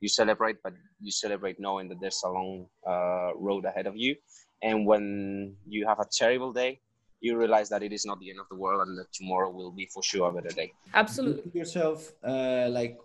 You 0.00 0.08
celebrate, 0.08 0.56
but 0.62 0.74
you 1.00 1.10
celebrate 1.10 1.58
knowing 1.58 1.88
that 1.88 2.00
there's 2.00 2.20
a 2.24 2.28
long 2.28 2.66
uh, 2.86 3.30
road 3.36 3.64
ahead 3.64 3.86
of 3.86 3.96
you. 3.96 4.16
And 4.62 4.86
when 4.86 5.56
you 5.66 5.86
have 5.86 6.00
a 6.00 6.06
terrible 6.10 6.52
day, 6.52 6.80
you 7.20 7.36
realize 7.36 7.68
that 7.70 7.82
it 7.82 7.92
is 7.92 8.04
not 8.06 8.20
the 8.20 8.30
end 8.30 8.38
of 8.38 8.46
the 8.48 8.56
world 8.56 8.86
and 8.86 8.96
that 8.98 9.12
tomorrow 9.12 9.50
will 9.50 9.72
be 9.72 9.86
for 9.92 10.02
sure 10.02 10.28
a 10.28 10.32
better 10.32 10.54
day. 10.54 10.72
Absolutely. 10.94 11.50
yourself 11.52 12.12
uh, 12.22 12.68
like 12.70 12.98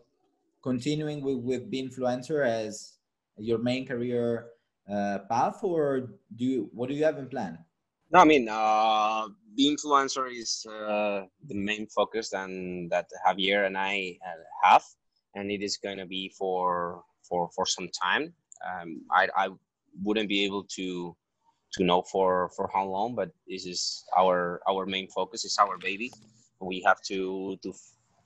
continuing 0.62 1.24
with, 1.24 1.38
with 1.38 1.72
Binfluencer 1.72 2.46
as 2.46 2.94
your 3.38 3.58
main 3.58 3.88
career 3.88 4.48
uh, 4.90 5.20
path 5.30 5.64
or 5.64 6.10
do 6.36 6.46
you, 6.46 6.70
what 6.74 6.90
do 6.90 6.96
you 6.96 7.04
have 7.04 7.18
in 7.18 7.28
plan? 7.28 7.58
No, 8.12 8.20
I 8.20 8.26
mean, 8.26 8.48
uh, 8.50 9.28
Binfluencer 9.58 10.32
is 10.32 10.66
uh, 10.70 11.26
the 11.48 11.56
main 11.56 11.88
focus 11.88 12.34
and 12.34 12.92
that 12.92 13.08
Javier 13.26 13.66
and 13.66 13.78
I 13.78 14.18
uh, 14.26 14.70
have, 14.70 14.84
and 15.36 15.52
it 15.52 15.62
is 15.62 15.78
going 15.78 15.98
to 15.98 16.06
be 16.06 16.30
for, 16.38 17.04
for, 17.28 17.50
for 17.56 17.66
some 17.66 17.90
time. 17.90 18.34
Um, 18.64 19.02
I, 19.12 19.28
I 19.36 19.50
wouldn't 20.04 20.30
be 20.30 20.44
able 20.46 20.64
to 20.76 21.16
to 21.74 21.84
know 21.84 22.02
for 22.04 22.50
for 22.56 22.70
how 22.74 22.86
long 22.86 23.16
but 23.16 23.32
this 23.48 23.66
is 23.66 24.06
our 24.18 24.62
our 24.70 24.86
main 24.86 25.08
focus 25.08 25.44
is 25.44 25.58
our 25.60 25.78
baby 25.78 26.12
we 26.62 26.82
have 26.86 27.02
to 27.02 27.58
to 27.64 27.74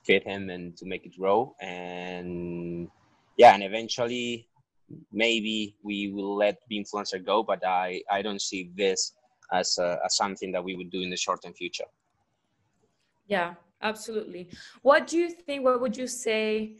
feed 0.04 0.22
him 0.22 0.50
and 0.50 0.76
to 0.76 0.86
make 0.86 1.04
it 1.04 1.16
grow 1.18 1.54
and 1.60 2.88
yeah 3.36 3.54
and 3.54 3.62
eventually 3.62 4.46
maybe 5.12 5.76
we 5.82 6.10
will 6.12 6.36
let 6.36 6.58
the 6.68 6.82
influencer 6.82 7.24
go 7.24 7.42
but 7.42 7.64
i 7.66 8.00
i 8.10 8.22
don't 8.22 8.42
see 8.42 8.70
this 8.74 9.12
as, 9.52 9.78
a, 9.78 9.98
as 10.04 10.16
something 10.16 10.52
that 10.52 10.62
we 10.62 10.74
would 10.74 10.90
do 10.90 11.00
in 11.00 11.08
the 11.08 11.16
short 11.16 11.42
term 11.42 11.54
future. 11.54 11.86
Yeah 13.26 13.54
absolutely. 13.82 14.48
What 14.82 15.06
do 15.06 15.18
you 15.18 15.30
think 15.30 15.64
what 15.64 15.80
would 15.80 15.96
you 15.96 16.06
say 16.06 16.76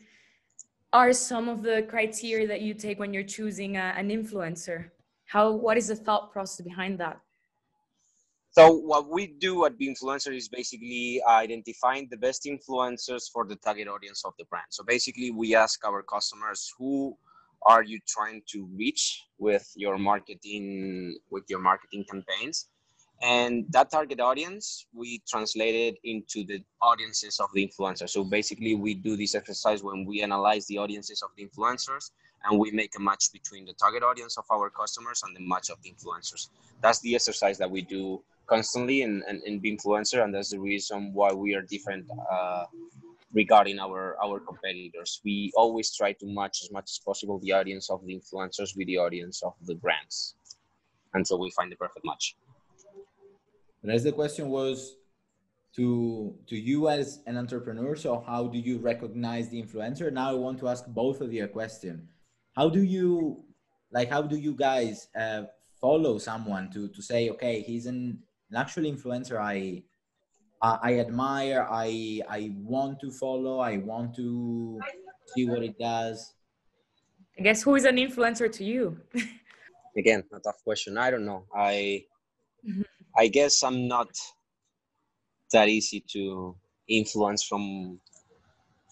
are 0.92 1.12
some 1.12 1.48
of 1.48 1.62
the 1.62 1.86
criteria 1.88 2.46
that 2.48 2.62
you 2.62 2.74
take 2.74 2.98
when 2.98 3.12
you're 3.12 3.22
choosing 3.22 3.76
a, 3.76 3.94
an 3.96 4.08
influencer? 4.08 4.90
How 5.26 5.52
what 5.52 5.76
is 5.76 5.88
the 5.88 5.96
thought 5.96 6.32
process 6.32 6.64
behind 6.64 6.98
that? 7.00 7.20
So 8.52 8.72
what 8.72 9.08
we 9.08 9.26
do 9.26 9.66
at 9.66 9.78
Binfluencer 9.78 10.34
is 10.34 10.48
basically 10.48 11.22
identifying 11.28 12.08
the 12.10 12.16
best 12.16 12.44
influencers 12.44 13.30
for 13.32 13.46
the 13.46 13.54
target 13.56 13.86
audience 13.86 14.22
of 14.24 14.32
the 14.38 14.46
brand. 14.46 14.66
So 14.70 14.82
basically, 14.82 15.30
we 15.30 15.54
ask 15.54 15.86
our 15.86 16.02
customers 16.02 16.72
who 16.76 17.16
are 17.62 17.82
you 17.82 17.98
trying 18.06 18.42
to 18.52 18.68
reach 18.76 19.24
with 19.38 19.70
your 19.76 19.98
marketing 19.98 21.18
with 21.30 21.44
your 21.48 21.60
marketing 21.60 22.04
campaigns, 22.10 22.68
and 23.22 23.66
that 23.70 23.90
target 23.90 24.20
audience 24.20 24.86
we 24.94 25.22
translate 25.28 25.74
it 25.74 25.98
into 26.04 26.44
the 26.44 26.62
audiences 26.82 27.40
of 27.40 27.48
the 27.54 27.66
influencers. 27.66 28.10
So 28.10 28.24
basically, 28.24 28.74
we 28.74 28.94
do 28.94 29.16
this 29.16 29.34
exercise 29.34 29.82
when 29.82 30.04
we 30.04 30.22
analyze 30.22 30.66
the 30.66 30.78
audiences 30.78 31.22
of 31.22 31.30
the 31.36 31.46
influencers 31.46 32.10
and 32.44 32.58
we 32.58 32.70
make 32.70 32.94
a 32.96 33.00
match 33.00 33.32
between 33.32 33.64
the 33.64 33.72
target 33.72 34.02
audience 34.02 34.38
of 34.38 34.44
our 34.52 34.70
customers 34.70 35.22
and 35.24 35.34
the 35.36 35.40
match 35.40 35.70
of 35.70 35.82
the 35.82 35.92
influencers. 35.92 36.48
That's 36.80 37.00
the 37.00 37.14
exercise 37.14 37.58
that 37.58 37.70
we 37.70 37.82
do 37.82 38.22
constantly 38.46 39.02
in, 39.02 39.22
in, 39.28 39.42
in 39.44 39.60
Binfluencer, 39.60 40.22
and 40.22 40.34
that's 40.34 40.50
the 40.50 40.60
reason 40.60 41.12
why 41.12 41.32
we 41.32 41.54
are 41.54 41.62
different 41.62 42.06
uh, 42.30 42.64
regarding 43.32 43.78
our, 43.78 44.16
our 44.22 44.40
competitors. 44.40 45.20
We 45.24 45.52
always 45.56 45.94
try 45.94 46.12
to 46.12 46.26
match 46.26 46.60
as 46.62 46.70
much 46.70 46.84
as 46.84 47.00
possible 47.04 47.38
the 47.38 47.52
audience 47.52 47.90
of 47.90 48.04
the 48.04 48.18
influencers 48.18 48.76
with 48.76 48.86
the 48.86 48.98
audience 48.98 49.42
of 49.42 49.54
the 49.66 49.74
brands 49.74 50.34
until 51.14 51.38
we 51.38 51.50
find 51.50 51.70
the 51.70 51.76
perfect 51.76 52.04
match. 52.04 52.36
But 53.82 53.92
as 53.94 54.04
the 54.04 54.12
question 54.12 54.48
was 54.48 54.96
to 55.76 56.34
to 56.48 56.56
you 56.56 56.88
as 56.88 57.20
an 57.26 57.36
entrepreneur, 57.36 57.94
so 57.94 58.24
how 58.26 58.48
do 58.48 58.58
you 58.58 58.78
recognize 58.78 59.48
the 59.50 59.62
influencer? 59.62 60.12
Now 60.12 60.30
I 60.30 60.34
want 60.34 60.58
to 60.60 60.68
ask 60.68 60.84
both 60.86 61.20
of 61.20 61.32
you 61.32 61.44
a 61.44 61.48
question 61.48 62.08
how 62.58 62.68
do 62.68 62.82
you 62.82 63.38
like 63.92 64.10
how 64.10 64.22
do 64.22 64.36
you 64.36 64.52
guys 64.52 65.08
uh, 65.16 65.42
follow 65.80 66.18
someone 66.18 66.68
to 66.72 66.88
to 66.88 67.00
say 67.00 67.30
okay 67.30 67.60
he's 67.60 67.86
an, 67.86 68.18
an 68.50 68.56
actual 68.56 68.82
influencer 68.82 69.38
i 69.38 69.80
I 70.60 70.98
admire 70.98 71.66
i 71.70 72.20
i 72.28 72.50
want 72.62 72.98
to 73.00 73.10
follow 73.10 73.60
i 73.60 73.76
want 73.76 74.14
to 74.16 74.80
see 75.34 75.46
what 75.46 75.62
it 75.62 75.78
does. 75.78 76.34
I 77.38 77.42
guess 77.42 77.62
who 77.62 77.76
is 77.76 77.84
an 77.84 77.96
influencer 77.96 78.50
to 78.50 78.64
you? 78.64 79.00
Again 79.96 80.24
a 80.32 80.40
tough 80.40 80.62
question 80.64 80.98
i 80.98 81.10
don't 81.10 81.24
know. 81.24 81.44
I 81.54 82.04
mm-hmm. 82.68 82.82
i 83.16 83.28
guess 83.28 83.62
i'm 83.62 83.86
not 83.86 84.10
that 85.52 85.68
easy 85.68 86.04
to 86.12 86.56
influence 86.88 87.42
from 87.44 88.00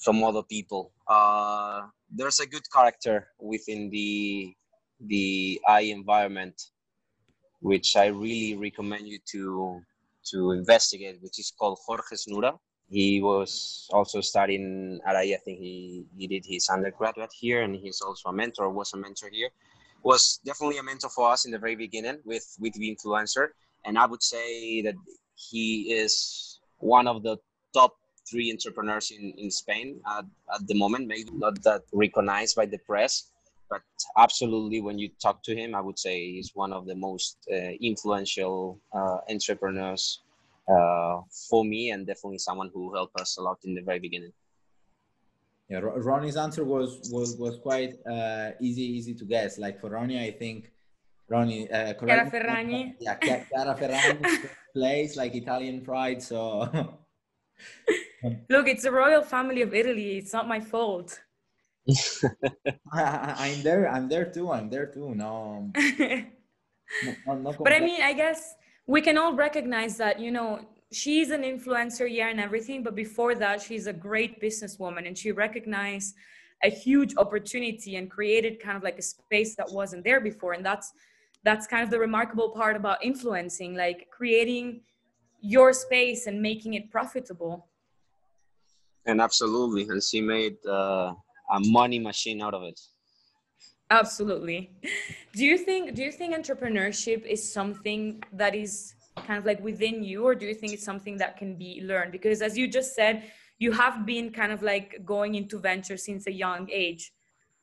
from 0.02 0.22
other 0.22 0.42
people. 0.42 0.92
Uh 1.08 1.82
there's 2.10 2.38
a 2.40 2.46
good 2.46 2.62
character 2.72 3.28
within 3.40 3.90
the 3.90 4.54
the 5.00 5.60
IE 5.80 5.90
environment, 5.90 6.70
which 7.60 7.96
I 7.96 8.06
really 8.06 8.56
recommend 8.56 9.06
you 9.08 9.18
to 9.32 9.80
to 10.30 10.52
investigate, 10.52 11.18
which 11.20 11.38
is 11.38 11.52
called 11.58 11.78
Jorge 11.86 12.16
Snura. 12.16 12.58
He 12.88 13.20
was 13.20 13.88
also 13.92 14.20
studying 14.20 15.00
at 15.06 15.16
I 15.16 15.36
think 15.44 15.58
he, 15.58 16.06
he 16.16 16.26
did 16.26 16.44
his 16.46 16.68
undergraduate 16.68 17.32
here, 17.32 17.62
and 17.62 17.74
he's 17.74 18.00
also 18.00 18.28
a 18.28 18.32
mentor. 18.32 18.70
Was 18.70 18.92
a 18.92 18.96
mentor 18.96 19.28
here. 19.30 19.50
Was 20.02 20.40
definitely 20.44 20.78
a 20.78 20.82
mentor 20.82 21.08
for 21.08 21.30
us 21.32 21.46
in 21.46 21.50
the 21.50 21.58
very 21.58 21.74
beginning 21.74 22.18
with 22.24 22.46
with 22.60 22.74
the 22.74 22.94
influencer, 22.94 23.48
and 23.84 23.98
I 23.98 24.06
would 24.06 24.22
say 24.22 24.82
that 24.82 24.94
he 25.34 25.92
is 25.92 26.60
one 26.78 27.08
of 27.08 27.22
the 27.22 27.38
top 27.74 27.96
three 28.28 28.50
entrepreneurs 28.50 29.10
in, 29.10 29.32
in 29.38 29.50
Spain 29.50 30.00
at, 30.06 30.24
at 30.54 30.66
the 30.66 30.74
moment, 30.74 31.06
maybe 31.06 31.30
not 31.32 31.62
that 31.62 31.82
recognized 31.92 32.56
by 32.56 32.66
the 32.66 32.78
press, 32.78 33.30
but 33.68 33.82
absolutely 34.18 34.80
when 34.80 34.98
you 34.98 35.10
talk 35.20 35.42
to 35.44 35.54
him, 35.54 35.74
I 35.74 35.80
would 35.80 35.98
say 35.98 36.32
he's 36.32 36.52
one 36.54 36.72
of 36.72 36.86
the 36.86 36.94
most 36.94 37.38
uh, 37.52 37.72
influential 37.80 38.80
uh, 38.94 39.18
entrepreneurs 39.28 40.22
uh, 40.68 41.20
for 41.48 41.64
me 41.64 41.90
and 41.90 42.06
definitely 42.06 42.38
someone 42.38 42.70
who 42.72 42.94
helped 42.94 43.20
us 43.20 43.36
a 43.38 43.42
lot 43.42 43.58
in 43.64 43.74
the 43.74 43.82
very 43.82 43.98
beginning. 43.98 44.32
Yeah, 45.68 45.80
Ronnie's 45.82 46.36
answer 46.36 46.64
was 46.64 47.10
was 47.12 47.36
was 47.36 47.58
quite 47.58 47.94
uh, 48.06 48.52
easy 48.60 48.84
easy 48.84 49.14
to 49.14 49.24
guess. 49.24 49.58
Like 49.58 49.80
for 49.80 49.90
Ronnie, 49.90 50.22
I 50.22 50.30
think 50.30 50.70
Ronnie, 51.28 51.68
uh, 51.70 51.94
Chiara 51.94 52.30
Ferragni. 52.30 52.94
Yeah, 53.00 53.16
Chiara 53.18 53.74
Ferragni 53.74 54.48
plays 54.74 55.16
like 55.16 55.34
Italian 55.34 55.80
pride. 55.80 56.22
So 56.22 56.70
look, 58.48 58.68
it's 58.68 58.84
the 58.84 58.92
royal 58.92 59.22
family 59.22 59.62
of 59.62 59.74
Italy. 59.74 60.18
It's 60.18 60.32
not 60.32 60.46
my 60.46 60.60
fault. 60.60 61.20
I, 62.92 63.54
am 63.56 63.62
there. 63.62 63.88
I'm 63.88 64.08
there 64.08 64.24
too. 64.24 64.50
I'm 64.50 64.68
there 64.68 64.86
too. 64.86 65.14
No. 65.14 65.70
no, 65.98 67.34
no 67.34 67.52
but 67.58 67.72
I 67.72 67.80
mean, 67.80 68.02
I 68.02 68.12
guess 68.12 68.54
we 68.86 69.00
can 69.00 69.16
all 69.18 69.34
recognize 69.34 69.96
that 69.98 70.18
you 70.18 70.30
know 70.30 70.66
she's 70.92 71.30
an 71.30 71.42
influencer, 71.42 72.08
yeah, 72.10 72.28
and 72.28 72.40
everything. 72.40 72.82
But 72.82 72.94
before 72.94 73.34
that, 73.36 73.62
she's 73.62 73.86
a 73.86 73.92
great 73.92 74.40
businesswoman, 74.40 75.06
and 75.06 75.16
she 75.16 75.32
recognized 75.32 76.14
a 76.64 76.70
huge 76.70 77.14
opportunity 77.16 77.96
and 77.96 78.10
created 78.10 78.60
kind 78.60 78.76
of 78.76 78.82
like 78.82 78.98
a 78.98 79.02
space 79.02 79.54
that 79.56 79.70
wasn't 79.70 80.02
there 80.04 80.20
before. 80.20 80.54
And 80.54 80.64
that's 80.64 80.92
that's 81.44 81.66
kind 81.66 81.84
of 81.84 81.90
the 81.90 81.98
remarkable 81.98 82.50
part 82.50 82.74
about 82.76 83.04
influencing, 83.04 83.76
like 83.76 84.08
creating 84.10 84.80
your 85.40 85.72
space 85.72 86.26
and 86.26 86.42
making 86.42 86.74
it 86.74 86.90
profitable. 86.90 87.68
And 89.04 89.20
absolutely, 89.20 89.82
and 89.88 90.02
she 90.02 90.20
made 90.20 90.56
uh, 90.66 91.14
a 91.50 91.60
money 91.60 91.98
machine 91.98 92.40
out 92.42 92.54
of 92.54 92.62
it. 92.62 92.80
Absolutely. 93.90 94.70
Do 95.34 95.44
you 95.44 95.58
think 95.58 95.94
do 95.94 96.02
you 96.02 96.10
think 96.10 96.34
entrepreneurship 96.34 97.24
is 97.24 97.52
something 97.52 98.22
that 98.32 98.54
is 98.54 98.94
kind 99.24 99.38
of 99.38 99.46
like 99.46 99.62
within 99.62 100.02
you 100.02 100.24
or 100.24 100.34
do 100.34 100.46
you 100.46 100.54
think 100.54 100.72
it's 100.72 100.84
something 100.84 101.16
that 101.16 101.36
can 101.36 101.54
be 101.56 101.80
learned 101.82 102.12
because 102.12 102.42
as 102.42 102.56
you 102.56 102.68
just 102.68 102.94
said 102.94 103.22
you 103.58 103.72
have 103.72 104.04
been 104.04 104.30
kind 104.30 104.52
of 104.52 104.62
like 104.62 105.00
going 105.04 105.34
into 105.34 105.58
venture 105.58 105.96
since 105.96 106.26
a 106.26 106.32
young 106.32 106.68
age 106.70 107.12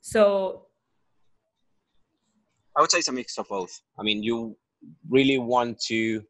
so 0.01 0.65
i 2.75 2.81
would 2.81 2.89
say 2.89 2.97
it's 2.97 3.07
a 3.07 3.11
mix 3.11 3.37
of 3.37 3.47
both 3.47 3.81
i 3.99 4.03
mean 4.03 4.23
you 4.23 4.57
really 5.09 5.37
want 5.37 5.79
to 5.79 6.23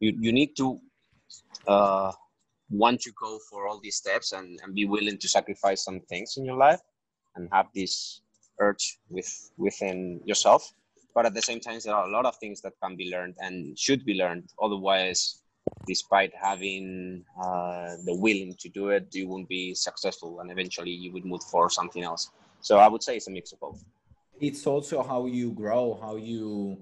you, 0.00 0.12
you 0.20 0.32
need 0.32 0.56
to 0.56 0.80
uh, 1.66 2.12
want 2.70 3.00
to 3.02 3.12
go 3.20 3.38
for 3.50 3.68
all 3.68 3.80
these 3.80 3.96
steps 3.96 4.32
and, 4.32 4.58
and 4.62 4.74
be 4.74 4.84
willing 4.84 5.18
to 5.18 5.28
sacrifice 5.28 5.84
some 5.84 6.00
things 6.08 6.34
in 6.36 6.44
your 6.44 6.56
life 6.56 6.80
and 7.36 7.48
have 7.52 7.66
this 7.74 8.20
urge 8.60 8.98
with 9.08 9.50
within 9.56 10.20
yourself. 10.24 10.72
But 11.14 11.26
at 11.26 11.34
the 11.34 11.42
same 11.42 11.60
time 11.60 11.78
there 11.84 11.94
are 11.94 12.06
a 12.06 12.10
lot 12.10 12.26
of 12.26 12.36
things 12.36 12.60
that 12.62 12.72
can 12.82 12.96
be 12.96 13.10
learned 13.10 13.34
and 13.38 13.78
should 13.78 14.04
be 14.04 14.14
learned. 14.14 14.50
Otherwise 14.60 15.42
despite 15.86 16.32
having 16.40 17.24
uh, 17.42 17.96
the 18.04 18.14
willing 18.14 18.54
to 18.58 18.68
do 18.68 18.90
it 18.90 19.08
you 19.12 19.26
won't 19.26 19.48
be 19.48 19.74
successful 19.74 20.38
and 20.38 20.50
eventually 20.50 20.92
you 20.92 21.12
would 21.12 21.24
move 21.24 21.42
for 21.50 21.68
something 21.68 22.02
else. 22.02 22.30
So 22.60 22.78
i 22.78 22.88
would 22.88 23.02
say 23.02 23.16
it's 23.16 23.28
a 23.28 23.30
mix 23.30 23.52
of 23.52 23.60
both. 23.60 23.84
It's 24.40 24.66
also 24.66 25.02
how 25.02 25.26
you 25.26 25.52
grow 25.52 25.98
how 26.00 26.16
you 26.16 26.78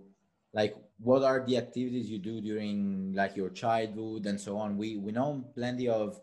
like 0.55 0.75
what 0.99 1.23
are 1.23 1.45
the 1.47 1.57
activities 1.57 2.11
you 2.11 2.19
do 2.19 2.41
during 2.41 3.13
like 3.15 3.37
your 3.37 3.51
childhood 3.51 4.25
and 4.27 4.41
so 4.41 4.57
on 4.57 4.79
we 4.79 4.97
we 4.97 5.13
know 5.13 5.45
plenty 5.55 5.89
of 5.89 6.21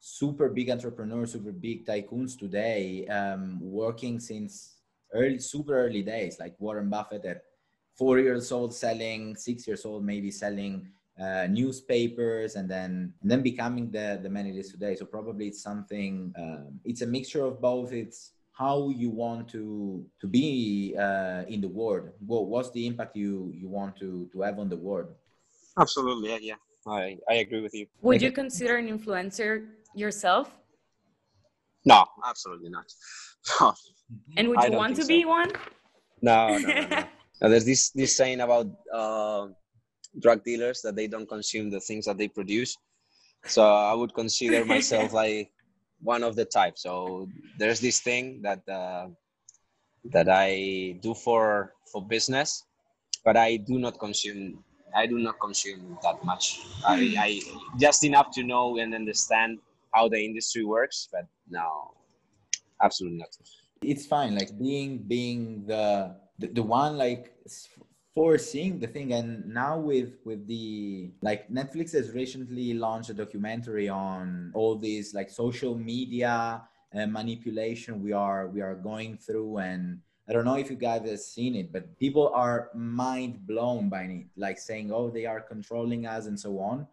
super 0.00 0.48
big 0.48 0.70
entrepreneurs 0.70 1.32
super 1.32 1.52
big 1.52 1.84
tycoons 1.84 2.38
today 2.38 3.06
um, 3.08 3.58
working 3.60 4.18
since 4.18 4.76
early 5.12 5.38
super 5.38 5.84
early 5.84 6.02
days 6.02 6.38
like 6.40 6.54
warren 6.58 6.88
buffett 6.88 7.24
at 7.24 7.42
four 7.94 8.18
years 8.18 8.50
old 8.52 8.74
selling, 8.74 9.36
six 9.36 9.66
years 9.66 9.84
old 9.84 10.04
maybe 10.04 10.30
selling 10.30 10.88
uh, 11.20 11.46
newspapers, 11.48 12.56
and 12.56 12.68
then 12.68 13.12
and 13.22 13.30
then 13.30 13.42
becoming 13.42 13.90
the 13.90 14.18
the 14.22 14.30
man 14.30 14.46
it 14.46 14.56
is 14.56 14.70
today. 14.70 14.96
So 14.96 15.04
probably 15.04 15.48
it's 15.48 15.62
something. 15.62 16.32
Um, 16.38 16.80
it's 16.84 17.02
a 17.02 17.06
mixture 17.06 17.44
of 17.44 17.60
both. 17.60 17.92
It's 17.92 18.32
how 18.52 18.90
you 18.90 19.10
want 19.10 19.48
to 19.48 20.04
to 20.20 20.26
be 20.26 20.94
uh, 20.98 21.42
in 21.48 21.60
the 21.60 21.68
world. 21.68 22.10
Well, 22.26 22.46
what's 22.46 22.70
the 22.70 22.86
impact 22.86 23.16
you 23.16 23.50
you 23.54 23.68
want 23.68 23.96
to 23.96 24.28
to 24.32 24.42
have 24.42 24.58
on 24.58 24.68
the 24.68 24.76
world? 24.76 25.08
Absolutely, 25.78 26.30
yeah, 26.30 26.38
yeah. 26.40 26.60
I 26.86 27.18
I 27.28 27.34
agree 27.44 27.60
with 27.60 27.74
you. 27.74 27.86
Would 28.02 28.22
you 28.22 28.32
consider 28.32 28.76
an 28.76 28.88
influencer 28.88 29.66
yourself? 29.94 30.50
No, 31.84 32.04
absolutely 32.24 32.70
not. 32.70 32.86
and 34.36 34.48
would 34.48 34.62
you 34.62 34.72
want 34.72 34.96
to 34.96 35.02
so. 35.02 35.08
be 35.08 35.24
one? 35.24 35.50
No, 36.20 36.58
no, 36.58 36.68
no. 36.68 36.86
no. 36.88 37.04
Now, 37.40 37.48
there's 37.48 37.64
this 37.64 37.90
this 37.90 38.14
saying 38.16 38.38
about 38.38 38.70
uh, 38.94 39.48
drug 40.20 40.44
dealers 40.44 40.80
that 40.82 40.94
they 40.94 41.08
don't 41.08 41.28
consume 41.28 41.70
the 41.70 41.80
things 41.80 42.04
that 42.04 42.16
they 42.16 42.28
produce. 42.28 42.76
So 43.46 43.66
I 43.66 43.94
would 43.94 44.14
consider 44.14 44.64
myself 44.74 45.12
like 45.12 45.50
one 46.02 46.22
of 46.22 46.36
the 46.36 46.44
type. 46.44 46.78
So 46.78 47.28
there's 47.58 47.80
this 47.80 48.00
thing 48.00 48.42
that 48.42 48.66
uh, 48.68 49.08
that 50.10 50.28
I 50.28 50.98
do 51.00 51.14
for 51.14 51.72
for 51.90 52.02
business, 52.04 52.64
but 53.24 53.36
I 53.36 53.56
do 53.56 53.78
not 53.78 53.98
consume. 53.98 54.64
I 54.94 55.06
do 55.06 55.18
not 55.18 55.40
consume 55.40 55.96
that 56.02 56.22
much. 56.24 56.60
I, 56.84 57.14
I 57.18 57.40
just 57.78 58.04
enough 58.04 58.30
to 58.32 58.42
know 58.42 58.76
and 58.76 58.94
understand 58.94 59.58
how 59.94 60.08
the 60.08 60.20
industry 60.22 60.64
works, 60.64 61.08
but 61.10 61.24
no, 61.48 61.94
absolutely 62.82 63.18
not. 63.18 63.28
It's 63.82 64.04
fine. 64.06 64.34
Like 64.34 64.56
being 64.58 64.98
being 64.98 65.64
the 65.66 66.16
the, 66.38 66.48
the 66.48 66.62
one 66.62 66.98
like 66.98 67.32
foreseeing 68.14 68.78
the 68.78 68.86
thing. 68.86 69.12
And 69.12 69.46
now 69.46 69.78
with 69.78 70.18
with 70.24 70.46
the 70.46 71.10
like 71.22 71.48
netflix 71.48 71.92
has 71.92 72.12
recently 72.12 72.74
launched 72.74 73.10
a 73.10 73.14
documentary 73.14 73.88
on 73.88 74.52
all 74.54 74.76
these 74.76 75.14
like 75.14 75.30
social 75.30 75.76
media 75.76 76.62
uh, 76.94 77.06
manipulation 77.06 78.02
we 78.02 78.12
are 78.12 78.48
we 78.48 78.60
are 78.60 78.74
going 78.74 79.16
through. 79.16 79.58
And 79.58 80.00
i 80.28 80.32
don't 80.32 80.44
know 80.44 80.56
if 80.56 80.70
you 80.70 80.76
guys 80.76 81.08
have 81.08 81.18
seen 81.18 81.56
it 81.56 81.72
but 81.72 81.98
people 81.98 82.30
are 82.32 82.70
mind 82.74 83.44
blown 83.44 83.88
by 83.88 84.02
it 84.02 84.26
like 84.36 84.56
saying 84.56 84.92
oh 84.92 85.10
they 85.10 85.26
are 85.26 85.40
controlling 85.40 86.06
us 86.06 86.26
and 86.26 86.38
so 86.38 86.58
on. 86.60 86.86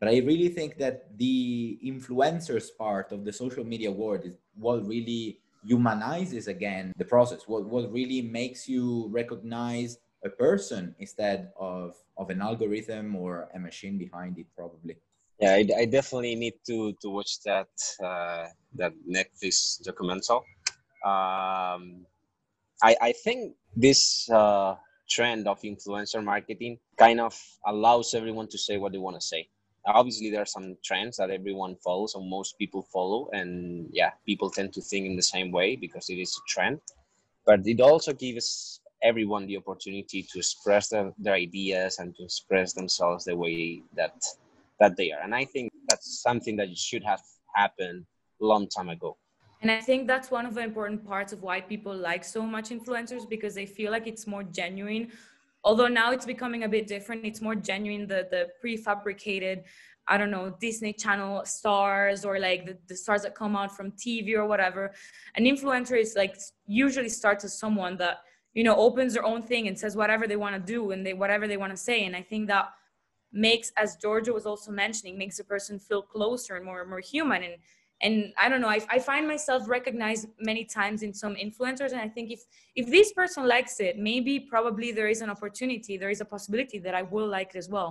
But 0.00 0.08
i 0.08 0.18
really 0.18 0.48
think 0.48 0.78
that 0.78 1.16
the 1.18 1.78
influencers 1.84 2.68
part 2.76 3.12
of 3.12 3.24
the 3.24 3.32
social 3.32 3.64
media 3.64 3.90
world 3.90 4.22
is 4.24 4.36
what 4.54 4.86
really 4.86 5.40
humanizes 5.66 6.46
again 6.46 6.92
the 6.96 7.04
process 7.04 7.48
what, 7.48 7.64
what 7.66 7.92
really 7.92 8.22
makes 8.22 8.68
you 8.68 9.08
recognize 9.10 9.98
a 10.24 10.30
person 10.30 10.94
instead 10.98 11.52
of 11.58 11.94
of 12.16 12.30
an 12.30 12.42
algorithm 12.42 13.14
or 13.14 13.48
a 13.54 13.58
machine 13.58 13.98
behind 13.98 14.38
it 14.38 14.46
probably. 14.56 14.96
Yeah 15.40 15.54
i, 15.54 15.82
I 15.82 15.84
definitely 15.84 16.34
need 16.34 16.54
to 16.66 16.92
to 17.02 17.08
watch 17.10 17.40
that 17.44 17.70
uh, 18.02 18.46
that 18.74 18.92
netflix 19.06 19.80
documental. 19.86 20.42
Um, 21.04 22.06
I, 22.82 22.96
I 23.00 23.12
think 23.12 23.54
this 23.74 24.28
uh, 24.30 24.74
trend 25.08 25.48
of 25.48 25.60
influencer 25.62 26.22
marketing 26.22 26.78
kind 26.96 27.20
of 27.20 27.34
allows 27.66 28.14
everyone 28.14 28.48
to 28.48 28.58
say 28.58 28.76
what 28.78 28.92
they 28.92 28.98
want 28.98 29.16
to 29.16 29.26
say. 29.26 29.48
Obviously 29.86 30.30
there 30.30 30.42
are 30.42 30.46
some 30.46 30.76
trends 30.84 31.16
that 31.16 31.30
everyone 31.30 31.76
follows 31.76 32.14
or 32.14 32.22
most 32.22 32.58
people 32.58 32.82
follow 32.92 33.30
and 33.32 33.88
yeah 33.92 34.10
people 34.26 34.50
tend 34.50 34.72
to 34.74 34.82
think 34.82 35.06
in 35.06 35.16
the 35.16 35.22
same 35.22 35.50
way 35.50 35.76
because 35.76 36.10
it 36.10 36.16
is 36.16 36.36
a 36.36 36.44
trend. 36.48 36.80
But 37.46 37.66
it 37.66 37.80
also 37.80 38.12
gives 38.12 38.77
everyone 39.02 39.46
the 39.46 39.56
opportunity 39.56 40.22
to 40.22 40.38
express 40.38 40.88
their, 40.88 41.12
their 41.18 41.34
ideas 41.34 41.98
and 41.98 42.14
to 42.16 42.24
express 42.24 42.72
themselves 42.72 43.24
the 43.24 43.36
way 43.36 43.82
that 43.94 44.14
that 44.80 44.96
they 44.96 45.12
are. 45.12 45.20
And 45.20 45.34
i 45.34 45.44
think 45.44 45.72
that's 45.88 46.22
something 46.22 46.56
that 46.56 46.76
should 46.76 47.04
have 47.04 47.22
happened 47.54 48.04
long 48.40 48.68
time 48.68 48.88
ago. 48.88 49.16
And 49.62 49.70
i 49.70 49.80
think 49.80 50.06
that's 50.06 50.30
one 50.30 50.46
of 50.46 50.54
the 50.54 50.62
important 50.62 51.04
parts 51.06 51.32
of 51.32 51.42
why 51.42 51.60
people 51.60 51.94
like 51.94 52.24
so 52.24 52.42
much 52.42 52.70
influencers 52.70 53.28
because 53.28 53.54
they 53.54 53.66
feel 53.66 53.90
like 53.90 54.06
it's 54.06 54.26
more 54.26 54.42
genuine. 54.42 55.10
Although 55.64 55.88
now 55.88 56.12
it's 56.12 56.24
becoming 56.24 56.64
a 56.64 56.68
bit 56.68 56.86
different 56.86 57.26
it's 57.26 57.40
more 57.40 57.54
genuine 57.54 58.06
the 58.06 58.28
the 58.30 58.48
prefabricated 58.62 59.64
i 60.06 60.16
don't 60.16 60.30
know 60.30 60.54
disney 60.60 60.92
channel 60.92 61.44
stars 61.44 62.24
or 62.24 62.38
like 62.38 62.64
the, 62.64 62.78
the 62.86 62.96
stars 62.96 63.22
that 63.22 63.34
come 63.34 63.54
out 63.56 63.76
from 63.76 63.90
tv 63.92 64.34
or 64.34 64.46
whatever. 64.46 64.92
An 65.36 65.44
influencer 65.44 65.98
is 66.00 66.14
like 66.16 66.36
usually 66.66 67.08
starts 67.08 67.44
as 67.44 67.58
someone 67.58 67.96
that 67.98 68.18
you 68.58 68.64
know 68.64 68.74
opens 68.74 69.14
their 69.14 69.24
own 69.24 69.40
thing 69.40 69.68
and 69.68 69.78
says 69.78 69.94
whatever 69.94 70.26
they 70.26 70.40
want 70.44 70.54
to 70.58 70.72
do 70.74 70.90
and 70.90 71.06
they 71.06 71.14
whatever 71.14 71.46
they 71.46 71.60
want 71.62 71.72
to 71.76 71.76
say. 71.88 71.98
And 72.06 72.16
i 72.16 72.22
think 72.30 72.48
that 72.48 72.66
makes 73.46 73.70
as 73.76 73.96
Giorgio 74.02 74.34
was 74.34 74.46
also 74.46 74.72
mentioning 74.72 75.16
makes 75.16 75.38
a 75.38 75.44
person 75.44 75.78
feel 75.78 76.02
closer 76.02 76.56
and 76.56 76.64
more 76.64 76.84
more 76.92 77.04
human. 77.14 77.40
And 77.48 77.56
and 78.04 78.14
i 78.42 78.48
don't 78.48 78.62
know 78.64 78.72
I, 78.78 78.80
I 78.96 78.98
find 79.10 79.24
myself 79.34 79.60
recognized 79.78 80.24
many 80.50 80.64
times 80.64 80.98
in 81.06 81.12
some 81.22 81.34
influencers. 81.46 81.92
And 81.94 82.00
i 82.00 82.10
think 82.14 82.26
if 82.36 82.40
if 82.80 82.86
this 82.96 83.08
person 83.20 83.42
likes 83.54 83.78
it 83.86 83.94
maybe 84.10 84.34
probably 84.54 84.88
there 84.98 85.10
is 85.14 85.20
an 85.26 85.30
opportunity 85.36 85.92
there 85.96 86.12
is 86.16 86.20
a 86.26 86.28
possibility 86.34 86.78
that 86.86 86.94
i 87.00 87.02
will 87.14 87.28
like 87.38 87.50
it 87.54 87.58
as 87.64 87.68
well. 87.76 87.90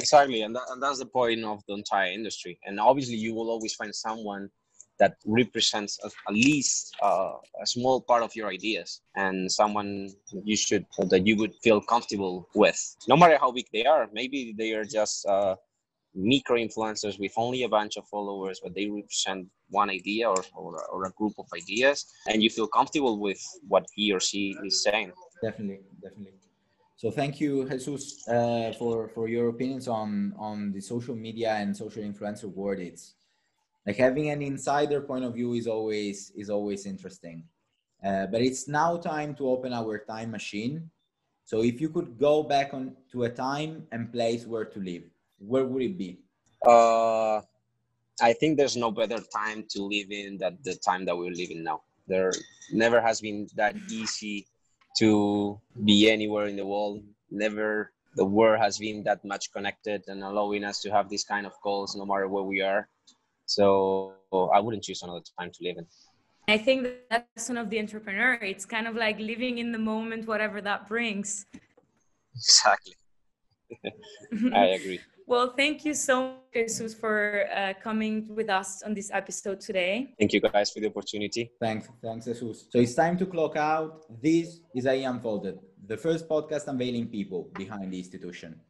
Exactly. 0.00 0.40
And, 0.40 0.56
that, 0.56 0.66
and 0.70 0.82
that's 0.82 1.00
the 1.00 1.10
point 1.20 1.44
of 1.44 1.62
the 1.68 1.74
entire 1.74 2.10
industry. 2.10 2.58
And 2.64 2.80
obviously 2.80 3.16
you 3.16 3.34
will 3.34 3.50
always 3.50 3.74
find 3.74 3.94
someone 3.94 4.48
that 5.02 5.12
represents 5.40 5.92
at 6.06 6.34
least 6.48 6.94
uh, 7.02 7.34
a 7.64 7.66
small 7.74 7.96
part 8.10 8.22
of 8.22 8.30
your 8.38 8.48
ideas 8.58 8.88
and 9.24 9.50
someone 9.60 9.90
you 10.50 10.56
should 10.56 10.84
that 11.12 11.22
you 11.28 11.34
would 11.40 11.54
feel 11.64 11.80
comfortable 11.92 12.34
with 12.62 12.80
no 13.12 13.16
matter 13.16 13.36
how 13.42 13.50
big 13.58 13.66
they 13.72 13.84
are 13.94 14.04
maybe 14.20 14.54
they 14.60 14.70
are 14.78 14.86
just 14.98 15.16
uh, 15.34 15.54
micro 16.14 16.56
influencers 16.56 17.18
with 17.18 17.32
only 17.36 17.62
a 17.62 17.68
bunch 17.68 17.96
of 17.96 18.06
followers, 18.08 18.60
but 18.62 18.74
they 18.74 18.86
represent 18.88 19.46
one 19.70 19.90
idea 19.90 20.28
or, 20.28 20.42
or, 20.54 20.84
or, 20.92 21.04
a 21.04 21.10
group 21.12 21.32
of 21.38 21.46
ideas, 21.54 22.06
and 22.28 22.42
you 22.42 22.50
feel 22.50 22.66
comfortable 22.66 23.18
with 23.18 23.40
what 23.68 23.86
he 23.94 24.12
or 24.12 24.20
she 24.20 24.56
is 24.64 24.82
saying. 24.82 25.12
Definitely, 25.42 25.86
definitely. 26.02 26.38
So 26.96 27.10
thank 27.10 27.40
you, 27.40 27.68
Jesus, 27.68 28.28
uh, 28.28 28.72
for 28.78 29.08
for 29.08 29.28
your 29.28 29.48
opinions 29.48 29.88
on 29.88 30.34
on 30.38 30.72
the 30.72 30.80
social 30.80 31.16
media 31.16 31.50
and 31.54 31.76
social 31.76 32.02
influencer 32.02 32.44
world. 32.44 32.78
It's 32.78 33.14
like 33.86 33.96
having 33.96 34.30
an 34.30 34.42
insider 34.42 35.00
point 35.00 35.24
of 35.24 35.34
view 35.34 35.54
is 35.54 35.66
always 35.66 36.32
is 36.36 36.50
always 36.50 36.86
interesting. 36.86 37.44
Uh, 38.04 38.26
but 38.26 38.40
it's 38.40 38.66
now 38.66 38.96
time 38.96 39.34
to 39.34 39.48
open 39.48 39.72
our 39.72 39.98
time 39.98 40.30
machine. 40.30 40.90
So 41.44 41.62
if 41.62 41.80
you 41.80 41.88
could 41.88 42.18
go 42.18 42.42
back 42.42 42.74
on 42.74 42.96
to 43.12 43.24
a 43.24 43.30
time 43.30 43.86
and 43.92 44.12
place 44.12 44.46
where 44.46 44.64
to 44.64 44.80
live, 44.80 45.02
where 45.38 45.64
would 45.64 45.82
it 45.82 45.98
be? 45.98 46.18
Uh, 46.66 47.40
I 48.20 48.32
think 48.32 48.56
there's 48.56 48.76
no 48.76 48.90
better 48.90 49.18
time 49.34 49.64
to 49.70 49.82
live 49.82 50.10
in 50.10 50.38
than 50.38 50.58
the 50.62 50.74
time 50.74 51.04
that 51.06 51.16
we're 51.16 51.32
living 51.32 51.62
now. 51.64 51.82
There 52.06 52.32
never 52.72 53.00
has 53.00 53.20
been 53.20 53.48
that 53.56 53.76
easy 53.90 54.46
to 54.98 55.60
be 55.84 56.10
anywhere 56.10 56.46
in 56.46 56.56
the 56.56 56.66
world. 56.66 57.02
Never 57.30 57.92
the 58.14 58.24
world 58.24 58.60
has 58.60 58.78
been 58.78 59.02
that 59.04 59.24
much 59.24 59.52
connected 59.52 60.04
and 60.08 60.22
allowing 60.22 60.64
us 60.64 60.80
to 60.82 60.90
have 60.90 61.08
this 61.08 61.24
kind 61.24 61.46
of 61.46 61.52
calls 61.62 61.96
no 61.96 62.04
matter 62.04 62.28
where 62.28 62.42
we 62.42 62.60
are. 62.60 62.88
So 63.54 64.14
I 64.32 64.60
wouldn't 64.60 64.82
choose 64.82 65.02
another 65.02 65.24
time 65.38 65.50
to 65.52 65.60
live 65.62 65.76
in. 65.78 65.86
I 66.48 66.58
think 66.58 66.88
that's 67.10 67.48
one 67.48 67.58
of 67.58 67.70
the 67.70 67.78
entrepreneur. 67.78 68.34
It's 68.34 68.66
kind 68.66 68.86
of 68.86 68.96
like 68.96 69.18
living 69.18 69.58
in 69.58 69.72
the 69.72 69.78
moment, 69.78 70.26
whatever 70.26 70.60
that 70.60 70.88
brings. 70.88 71.46
Exactly. 72.34 72.94
I 74.54 74.66
agree. 74.78 75.00
Well, 75.26 75.54
thank 75.56 75.84
you 75.84 75.94
so 75.94 76.22
much, 76.22 76.68
Jesus, 76.68 76.94
for 76.94 77.46
uh, 77.54 77.74
coming 77.80 78.26
with 78.34 78.50
us 78.50 78.82
on 78.82 78.92
this 78.92 79.10
episode 79.12 79.60
today. 79.60 80.12
Thank 80.18 80.32
you 80.32 80.40
guys 80.40 80.70
for 80.72 80.80
the 80.80 80.88
opportunity. 80.88 81.52
Thanks, 81.60 81.88
thanks, 82.02 82.26
Jesus. 82.26 82.66
So 82.70 82.78
it's 82.80 82.94
time 82.94 83.16
to 83.18 83.26
clock 83.26 83.56
out. 83.56 84.02
This 84.20 84.60
is 84.74 84.84
IE 84.86 85.04
Unfolded, 85.04 85.58
the 85.86 85.96
first 85.96 86.28
podcast 86.28 86.66
unveiling 86.66 87.06
people 87.06 87.50
behind 87.54 87.92
the 87.92 87.98
institution. 87.98 88.60